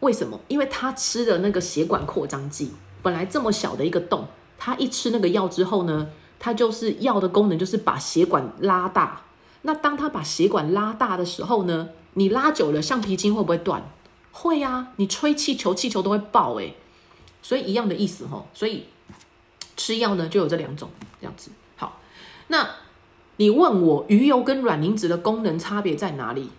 [0.00, 0.38] 为什么？
[0.48, 9.22] 因为他吃的那个血管扩张剂，本来这么小的一个洞，他一吃那个药之后呢，它就是药的功能就是把血管拉大。
[9.62, 13.82] 那当他把血管拉大的时候呢，你拉久了，橡皮筋会不会断？
[14.30, 16.76] 会啊，你吹气球，气球都会爆诶。
[17.40, 18.44] 所以一样的意思哈。
[18.52, 18.88] 所以
[19.74, 21.50] 吃药呢，就有这两种这样子。
[21.76, 21.98] 好，
[22.48, 22.68] 那。
[23.36, 26.50] 你问我鱼油跟卵磷脂的功能差别在哪里？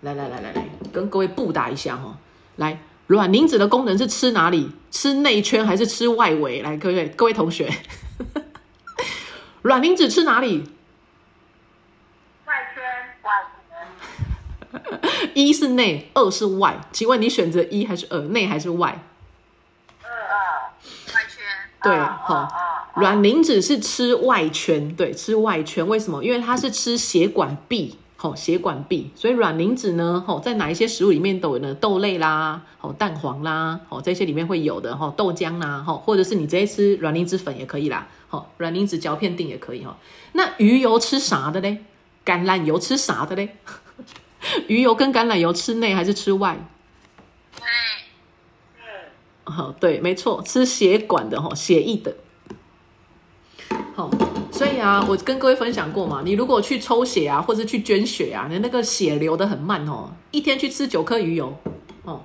[0.00, 2.18] 来来来来来，跟各位布达一下哈。
[2.56, 4.70] 来，卵磷脂的功能是吃哪里？
[4.90, 6.60] 吃内圈还是吃外围？
[6.60, 7.72] 来，各位各位同学，
[9.62, 10.70] 卵磷脂吃哪里？
[12.44, 12.82] 外圈，
[13.22, 13.30] 外
[15.00, 15.30] 圈。
[15.34, 16.78] 一是内，二是外。
[16.92, 18.20] 请问你选择一还是二？
[18.28, 19.02] 内还是外？
[20.02, 20.72] 二二，
[21.14, 21.42] 外圈。
[21.82, 22.46] 对，好。
[22.94, 25.86] 卵磷脂是吃外圈，对，吃外圈。
[25.86, 26.22] 为什么？
[26.22, 29.10] 因为它是吃血管壁，吼，血管壁。
[29.16, 31.74] 所以卵磷脂呢，吼，在哪一些食物里面都有呢？
[31.74, 39.96] 豆类啦，吼，蛋黄啦，吼，这些里面会有的，吼，豆浆啦，吼，或者是你直接吃卵磷脂粉也可以啦，吼，卵磷脂嚼片定也可以，哈。
[40.32, 41.84] 那鱼油吃啥的嘞？
[42.24, 43.56] 橄榄油吃啥的嘞？
[44.68, 46.56] 鱼油跟橄榄油吃内还是吃外？
[47.56, 47.66] 内。
[49.46, 52.14] 哦，对，没错，吃血管的，吼，血液的。
[53.96, 54.10] 好，
[54.50, 61.56] 所以啊，我跟各位分享过嘛，你如果去抽血啊，或者去捐血啊，你那个血流的很慢哦，一天去吃九颗鱼油，
[62.02, 62.20] 哦，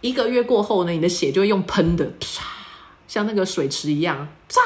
[0.00, 2.40] 一个月过后呢，你的血就会用喷的，唰，
[3.06, 4.58] 像那个水池一样，唰，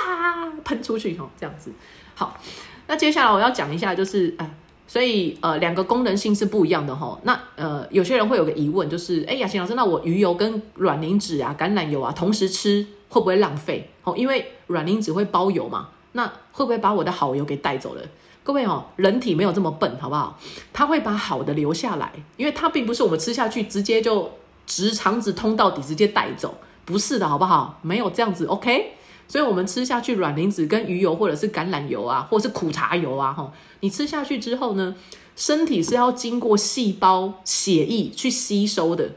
[0.62, 1.72] 喷出去哦，这样子。
[2.14, 2.40] 好，
[2.86, 4.48] 那接下来我要讲一下，就是哎，
[4.86, 7.18] 所以呃，两个功能性是不一样的哈。
[7.24, 12.86] 那呃，有些人会有个疑问，就是哎，雅琴老师，那我鱼油跟卵磷脂啊、橄榄油啊同时吃？
[13.12, 13.90] 会不会浪费？
[14.04, 18.00] 哦，因为卵磷脂会包油嘛，那会不会把我的好油给带走了？
[18.42, 20.40] 各位哦，人体没有这么笨，好不好？
[20.72, 24.30] 它会把好的留下来，因为它并不是我们吃下去直接就
[24.66, 26.54] 直肠子通到底直接带走，
[26.86, 27.78] 不是的，好不好？
[27.82, 28.94] 没有这样子，OK？
[29.28, 34.94] 所以我们吃下去卵磷脂跟鱼油或者是橄榄油啊，或者是苦茶油啊，哈，你吃下去之后呢，
[35.36, 39.10] 身体是要经过细胞血液去吸收的，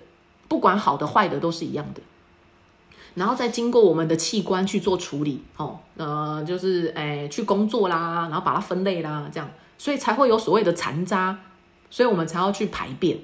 [0.48, 2.02] 不管好的坏的都是一样的。
[3.16, 11.38] 然后再经过我们的器官去做处理，哦，呃，就是诶去工作啦，然后把它分类啦，这样，所以才会有所谓的残渣，
[11.90, 13.20] 所以我们才要去排便。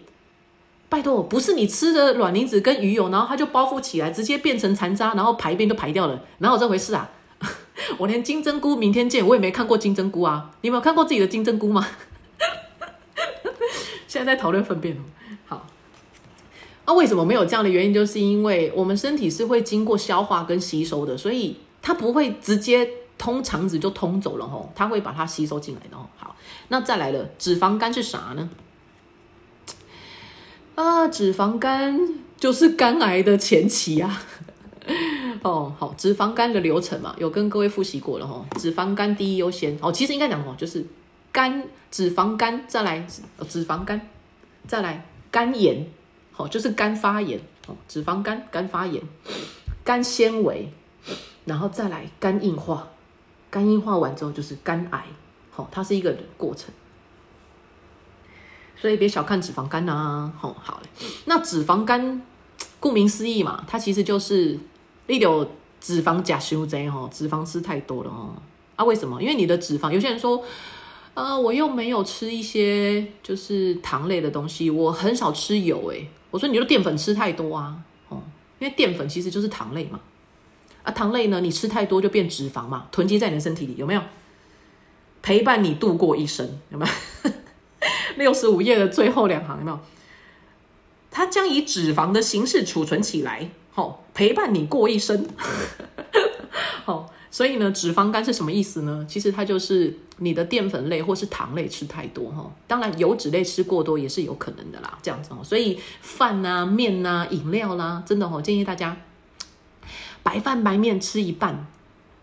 [0.89, 7.09] 拜托，不是你吃的卵磷脂跟鱼油，然后它就包覆起来，直接变成残渣，然后排便都排掉了，哪有这回事啊？
[7.97, 11.87] 我连金针菇明天见，我也没看过金针菇啊，你有没有看过自己的金针菇吗？
[14.07, 14.99] 现在在讨论粪便哦。
[16.91, 17.93] 那为什么没有这样的原因？
[17.93, 22.85] 就是因为我们身体是会经过消化跟吸收的，所以它不会直接
[23.17, 26.05] 通肠子就通走了吼，它会把它吸收进来的哦。
[26.17, 26.35] 好，
[26.67, 28.49] 那再来了，脂肪肝是啥呢？
[30.75, 31.97] 啊，脂肪肝
[32.37, 34.21] 就是肝癌的前期啊。
[35.43, 38.45] 哦，好，脂肪肝的流程嘛，有跟各位复习过了哈。
[38.59, 40.85] 脂肪肝第一优先哦，其实应该讲哦，就是
[41.31, 43.07] 肝脂肪肝，再来
[43.47, 44.09] 脂肪肝，
[44.67, 45.87] 再来肝炎。
[46.31, 49.01] 好，就是肝发炎，哦，脂肪肝、肝发炎、
[49.83, 50.71] 肝纤维，
[51.45, 52.87] 然后再来肝硬化，
[53.49, 55.05] 肝硬化完之后就是肝癌，
[55.51, 56.73] 好，它是一个过程，
[58.75, 60.89] 所以别小看脂肪肝呐，好，好嘞。
[61.25, 62.21] 那脂肪肝，
[62.79, 64.57] 顾名思义嘛，它其实就是
[65.07, 68.33] 你有脂肪甲修贼哈，脂肪吃太多了哦。
[68.77, 69.21] 啊，为什么？
[69.21, 70.43] 因为你的脂肪，有些人说。
[71.13, 76.07] 呃，我又没有吃一些就是糖类的东西，我很少吃油诶。
[76.31, 77.77] 我说你就淀粉吃太多啊，
[78.09, 78.23] 哦，
[78.59, 79.99] 因为淀粉其实就是糖类嘛。
[80.83, 84.01] 啊，糖类呢，你吃太多就变脂肪嘛，囤积在你的身体里，有没有？
[85.21, 87.31] 陪伴你度过一生，有没有？
[88.17, 89.79] 六十五页的最后两行有没有？
[91.11, 95.27] 它将以脂肪的形式储存起来，好陪伴你过一生。
[96.85, 99.05] 好，所以呢，脂肪肝是什么意思呢？
[99.07, 102.51] 其实它就是你的淀粉类或是糖类吃太多哈。
[102.67, 104.97] 当然，油脂类吃过多也是有可能的啦。
[105.01, 108.97] 这样子哦，所以饭呐、面呐、饮料啦，真的哦，建议大家
[110.23, 111.67] 白饭白面吃一半，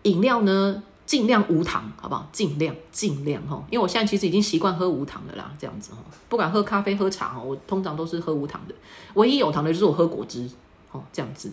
[0.03, 0.83] 饮料呢。
[1.09, 2.29] 尽量无糖，好不好？
[2.31, 5.97] 尽量尽量哈，因为我现在其实已经习惯喝无糖的啦，这样子哈，
[6.29, 8.75] 不管喝咖啡喝茶哈，我通常都是喝无糖的，
[9.15, 10.47] 唯一有糖的就是我喝果汁
[10.91, 11.51] 哦，这样子。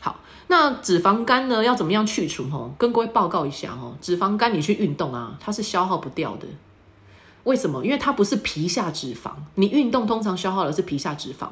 [0.00, 2.72] 好，那脂肪肝呢要怎么样去除哦？
[2.78, 6.46] 跟各位报告一下哦，脂肪肝你去运动啊，它是消耗不掉的。
[7.44, 7.84] 为什么？
[7.84, 11.48] 因为它不是皮下脂肪，你运动通常消耗的是皮下脂肪，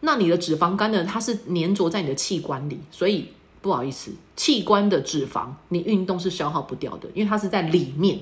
[0.00, 3.32] 那你的脂肪肝呢，它是粘着在你的器官里，所以。
[3.62, 8.18] 不好意思，器官的脂肪你运动是消耗不掉的，因为它是在里面。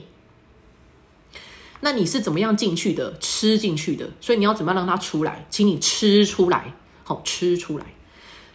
[1.81, 3.17] 那你是怎么样进去的？
[3.21, 5.47] 吃进去的，所以你要怎么样让它出来？
[5.49, 7.87] 请你吃出来，好吃出来。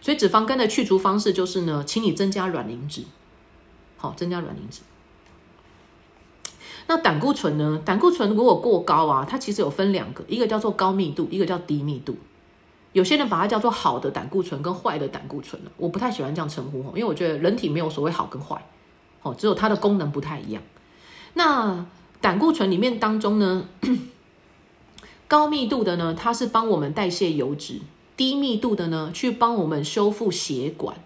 [0.06, 3.02] 所以脂肪肝的去除方式就是呢，请你增加卵磷脂，
[3.96, 4.82] 好增加卵磷脂。
[6.86, 7.82] 那胆固醇呢？
[7.84, 12.16] 胆固醇如果过高啊，它其实有分两个，一个叫做高密度，一个叫低密度。
[12.92, 18.64] 有些人把它叫做好的胆固醇跟坏的胆固醇我不太喜欢这样称呼因为我觉得人体没有所谓好跟坏，
[19.22, 20.62] 哦，只有它的功能不太一样。
[21.34, 21.84] 那
[22.20, 23.68] 胆固醇里面当中呢，
[25.26, 27.80] 高密度的呢，它是帮我们代谢油脂；
[28.16, 30.96] 低密度的呢，去帮我们修复血管。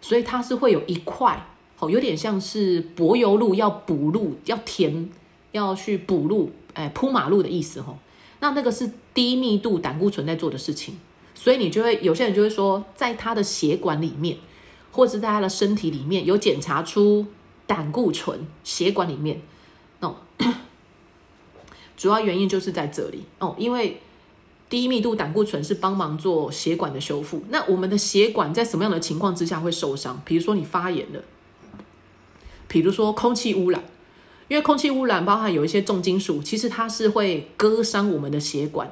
[0.00, 1.46] 所以它是会有一块，
[1.78, 5.10] 哦，有点像是柏油路要补路、要填、
[5.52, 7.98] 要去补路，哎，铺马路的意思，吼。
[8.40, 10.98] 那那个是低密度胆固醇在做的事情。
[11.34, 14.38] 所以你就会有些人就会说，在他的血管里面，
[14.90, 17.26] 或者在他的身体里面有检查出
[17.66, 19.40] 胆固醇，血管里面
[20.00, 20.16] 哦，
[21.96, 24.00] 主要原因就是在这里哦，因为
[24.70, 27.42] 低密度胆固醇是帮忙做血管的修复。
[27.50, 30.22] 那我们的血管在什么样的情况之下会受伤？
[30.24, 31.22] 比如说你发炎了，
[32.68, 33.84] 比如说空气污染，
[34.48, 38.90] 因为空气污染包含有一些重金属，其实它是会割伤我们的血管。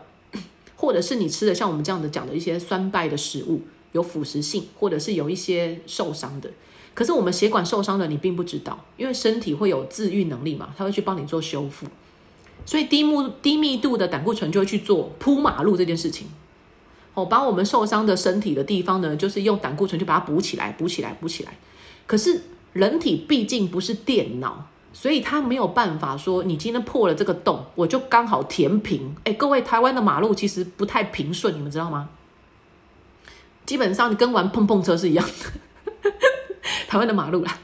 [0.80, 6.48] 或者是你吃的像我们这样的讲的一些酸败的食物，有腐蚀性，或者是有一些受伤的。
[6.94, 11.86] 可是我们血管受伤了，你并不知道，因为身体会有自愈能力嘛，它会去帮你做修复。
[12.68, 16.28] 所以低密低密度的胆固醇就会去做铺马路这件事情。
[17.14, 21.56] 哦，把我们受伤的身体的地方呢，就是用胆固醇去把它补起来，补起来，补起来。
[22.06, 22.42] 可是
[22.74, 24.66] 人体毕竟不是电脑。
[24.92, 29.16] 所以它没有办法说，你今天破了这个洞，我就刚好填平。
[29.24, 32.10] 哎，各位，台湾的马路其实不太平顺，你们知道吗？
[33.64, 35.24] 基本上你跟玩碰碰车是一样
[36.02, 36.10] 的，
[36.88, 37.58] 台湾的马路啦。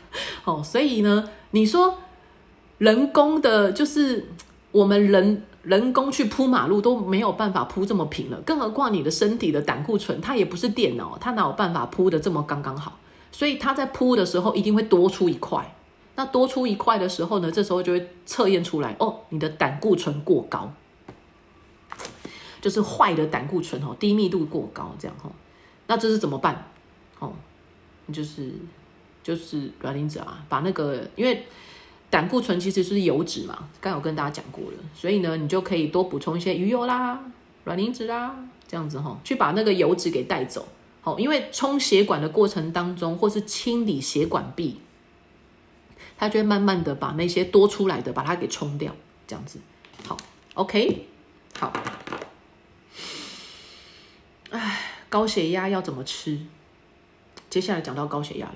[0.45, 1.99] 哦，所以呢，你说
[2.79, 4.29] 人工的，就是
[4.75, 12.99] 我们人人工去铺马路都没有办法铺这么平了，更何况你的身体的胆固醇，它也不是电脑，它哪有办法铺的这么刚刚好？
[13.31, 15.77] 所以它在铺的时候一定会多出一块。
[16.16, 20.72] 那多出一块的时候呢，这时候就会测验出来哦，你的胆固醇过高，
[22.61, 25.31] 就是坏的胆固醇哦，低密度过高这样哈。
[25.87, 26.66] 那这是怎么办？
[27.20, 27.33] 哦，
[28.12, 28.53] 就是
[29.22, 31.47] 就是卵磷脂啊，把那个因为
[32.11, 37.21] 胆固醇其实是油脂嘛，刚有跟大家讲过了，所以呢，你就可以多补充一些鱼油啦、
[37.65, 38.37] 卵磷脂啦，
[38.69, 40.67] 这样子哈，去把那个油脂给带走。
[41.01, 44.81] 好，因为冲血管的过程当中，或是清理血管壁。
[46.17, 48.95] 它就会慢慢的把那些多出来的把它给冲掉，
[49.27, 49.59] 这样子，
[50.07, 50.17] 好
[50.55, 51.09] ，OK，
[51.59, 51.73] 好，
[54.51, 56.39] 哎，高血压要怎么吃？
[57.51, 58.55] 接下来讲到高血压了。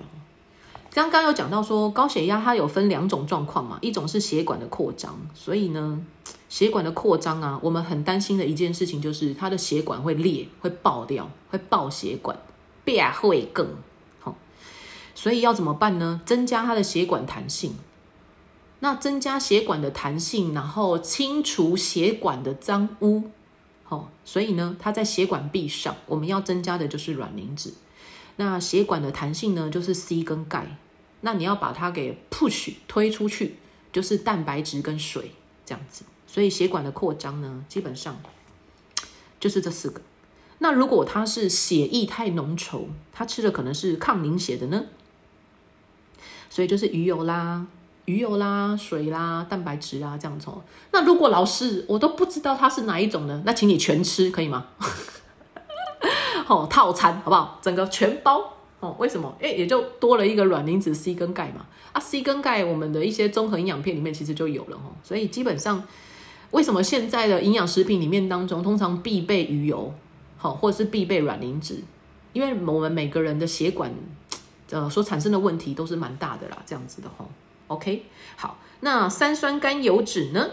[0.90, 6.00] 刚刚有讲到说高血压它有分两种状况嘛，一种是血管的扩张，所以呢，
[6.48, 12.36] 血管的扩张啊，我们很担心的一件事情就是它的血管会裂，会爆掉，会爆血管，
[12.84, 13.68] 变会更。
[15.14, 16.20] 所以要怎么办呢？
[16.24, 17.74] 增加它的血管弹性。
[18.78, 23.24] 那增加血管的弹性，然后清除血管的脏污。
[23.82, 27.74] 好，所以呢，它在血管壁上，我们要增加的就是卵磷脂。
[28.40, 30.76] 那血管的弹性呢，就是 C 跟钙。
[31.20, 33.56] 那你要把它给 push 推出去，
[33.92, 35.32] 就是蛋白质跟水
[35.66, 36.04] 这样子。
[36.26, 38.20] 所以血管的扩张呢，基本上
[39.40, 40.00] 就是这四个。
[40.60, 44.84] 那如果它是血液太浓稠，它吃的可能是抗凝血的呢？
[46.48, 47.66] 所以就是鱼油啦、
[48.04, 50.46] 鱼油啦、水啦、蛋白质啊这样子。
[50.92, 53.42] 那如果老师我都不知道它是哪一种呢？
[53.44, 54.68] 那请你全吃可以吗？
[56.48, 57.58] 哦套餐好不好？
[57.62, 58.42] 整个全包
[58.80, 59.32] 哦，为什么？
[59.40, 61.66] 哎，也就多了一个卵磷脂 C 跟钙嘛。
[61.92, 64.84] 啊，C 跟钙我们的一些综合营养片里面其实就有了哈。
[65.02, 65.82] 所以基本上，
[66.50, 69.92] 为什么现在的营养食品里面当中通常必备鱼油，
[70.36, 71.82] 好，或者是必备卵磷脂？
[72.32, 73.90] 因为我们每个人的血管，
[74.70, 77.24] 呃，所产生的问题都是蛮大的啦，这样子的哈。
[77.68, 78.04] OK，
[78.36, 80.46] 好，那三酸甘油脂呢？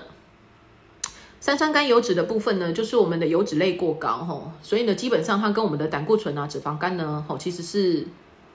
[1.46, 8.04] 三酸甘油脂的部分呢，就是我们的油脂类过高吼，所以呢，基本上它跟我们的胆固醇啊、脂肪肝呢，吼，其实是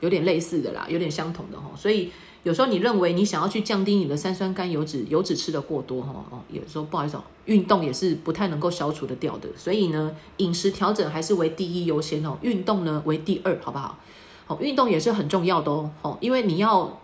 [0.01, 1.71] 有点类似的啦，有点相同的吼。
[1.77, 2.11] 所以
[2.43, 9.49] 有时候你认为你想要去降低你的三酸甘油脂，油脂吃的过多哈，哦，有时候不好意思，运动也是不太能够消除的掉的。
[9.57, 14.01] 所以呢，饮食调整还是为第一优先哦，运动呢为第二，好不好？
[14.49, 17.01] 好，运动也是很重要的哦，哦，因为你要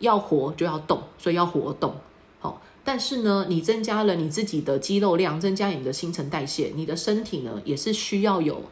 [0.00, 1.96] 要活就要动，所以要活动。
[2.84, 8.62] 但是呢，你增加了你自己的肌肉量，增加你的新陈代谢，你的身体呢也是需要有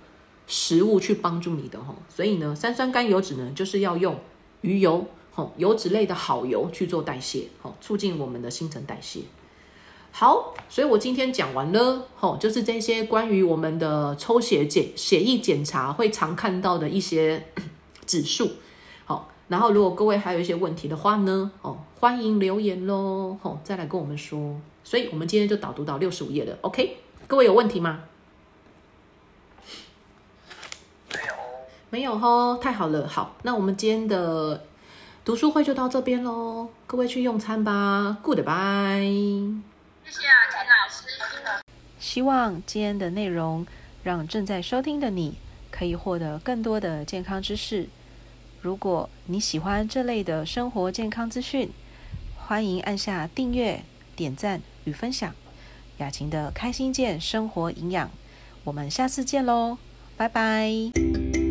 [0.47, 1.95] 食物去帮助你的哈。
[2.09, 4.19] 所以呢，三酸甘油脂呢就是要用
[4.61, 9.21] 鱼油，吼油脂类的好油去做代谢，吼促进我们的新陈代谢。
[10.11, 17.47] 好，所以我今天讲完了，吼就是这些关于我们的抽血检血液检查会常看到的一些
[18.07, 18.51] 指数。
[19.07, 24.61] 好然后，如果各位还有一些问题的话呢，哦，欢迎留言喽，哦，再来跟我们说。
[24.83, 26.97] 所以，我们今天就导读到六十五页了，OK？
[27.29, 28.01] 各位有问题吗？
[31.13, 31.35] 没有，
[31.91, 33.07] 没有吼，太好了。
[33.07, 34.65] 好，那我们今天的
[35.25, 39.63] 读书会就到这边喽，各位去用餐吧，Goodbye。
[40.05, 41.63] 谢谢啊，陈老师。
[42.01, 43.65] 希望今天的内容
[44.03, 45.37] 让正在收听的你
[45.71, 47.89] 可以获得更多的健康知识。
[48.61, 51.71] 如果你喜欢这类的生活健康资讯，
[52.47, 53.83] 欢迎按下订阅、
[54.15, 55.35] 点赞与分享。
[55.99, 58.11] 雅琴的开心健生活营养，
[58.65, 59.79] 我们下次见喽，
[60.17, 61.42] 拜拜。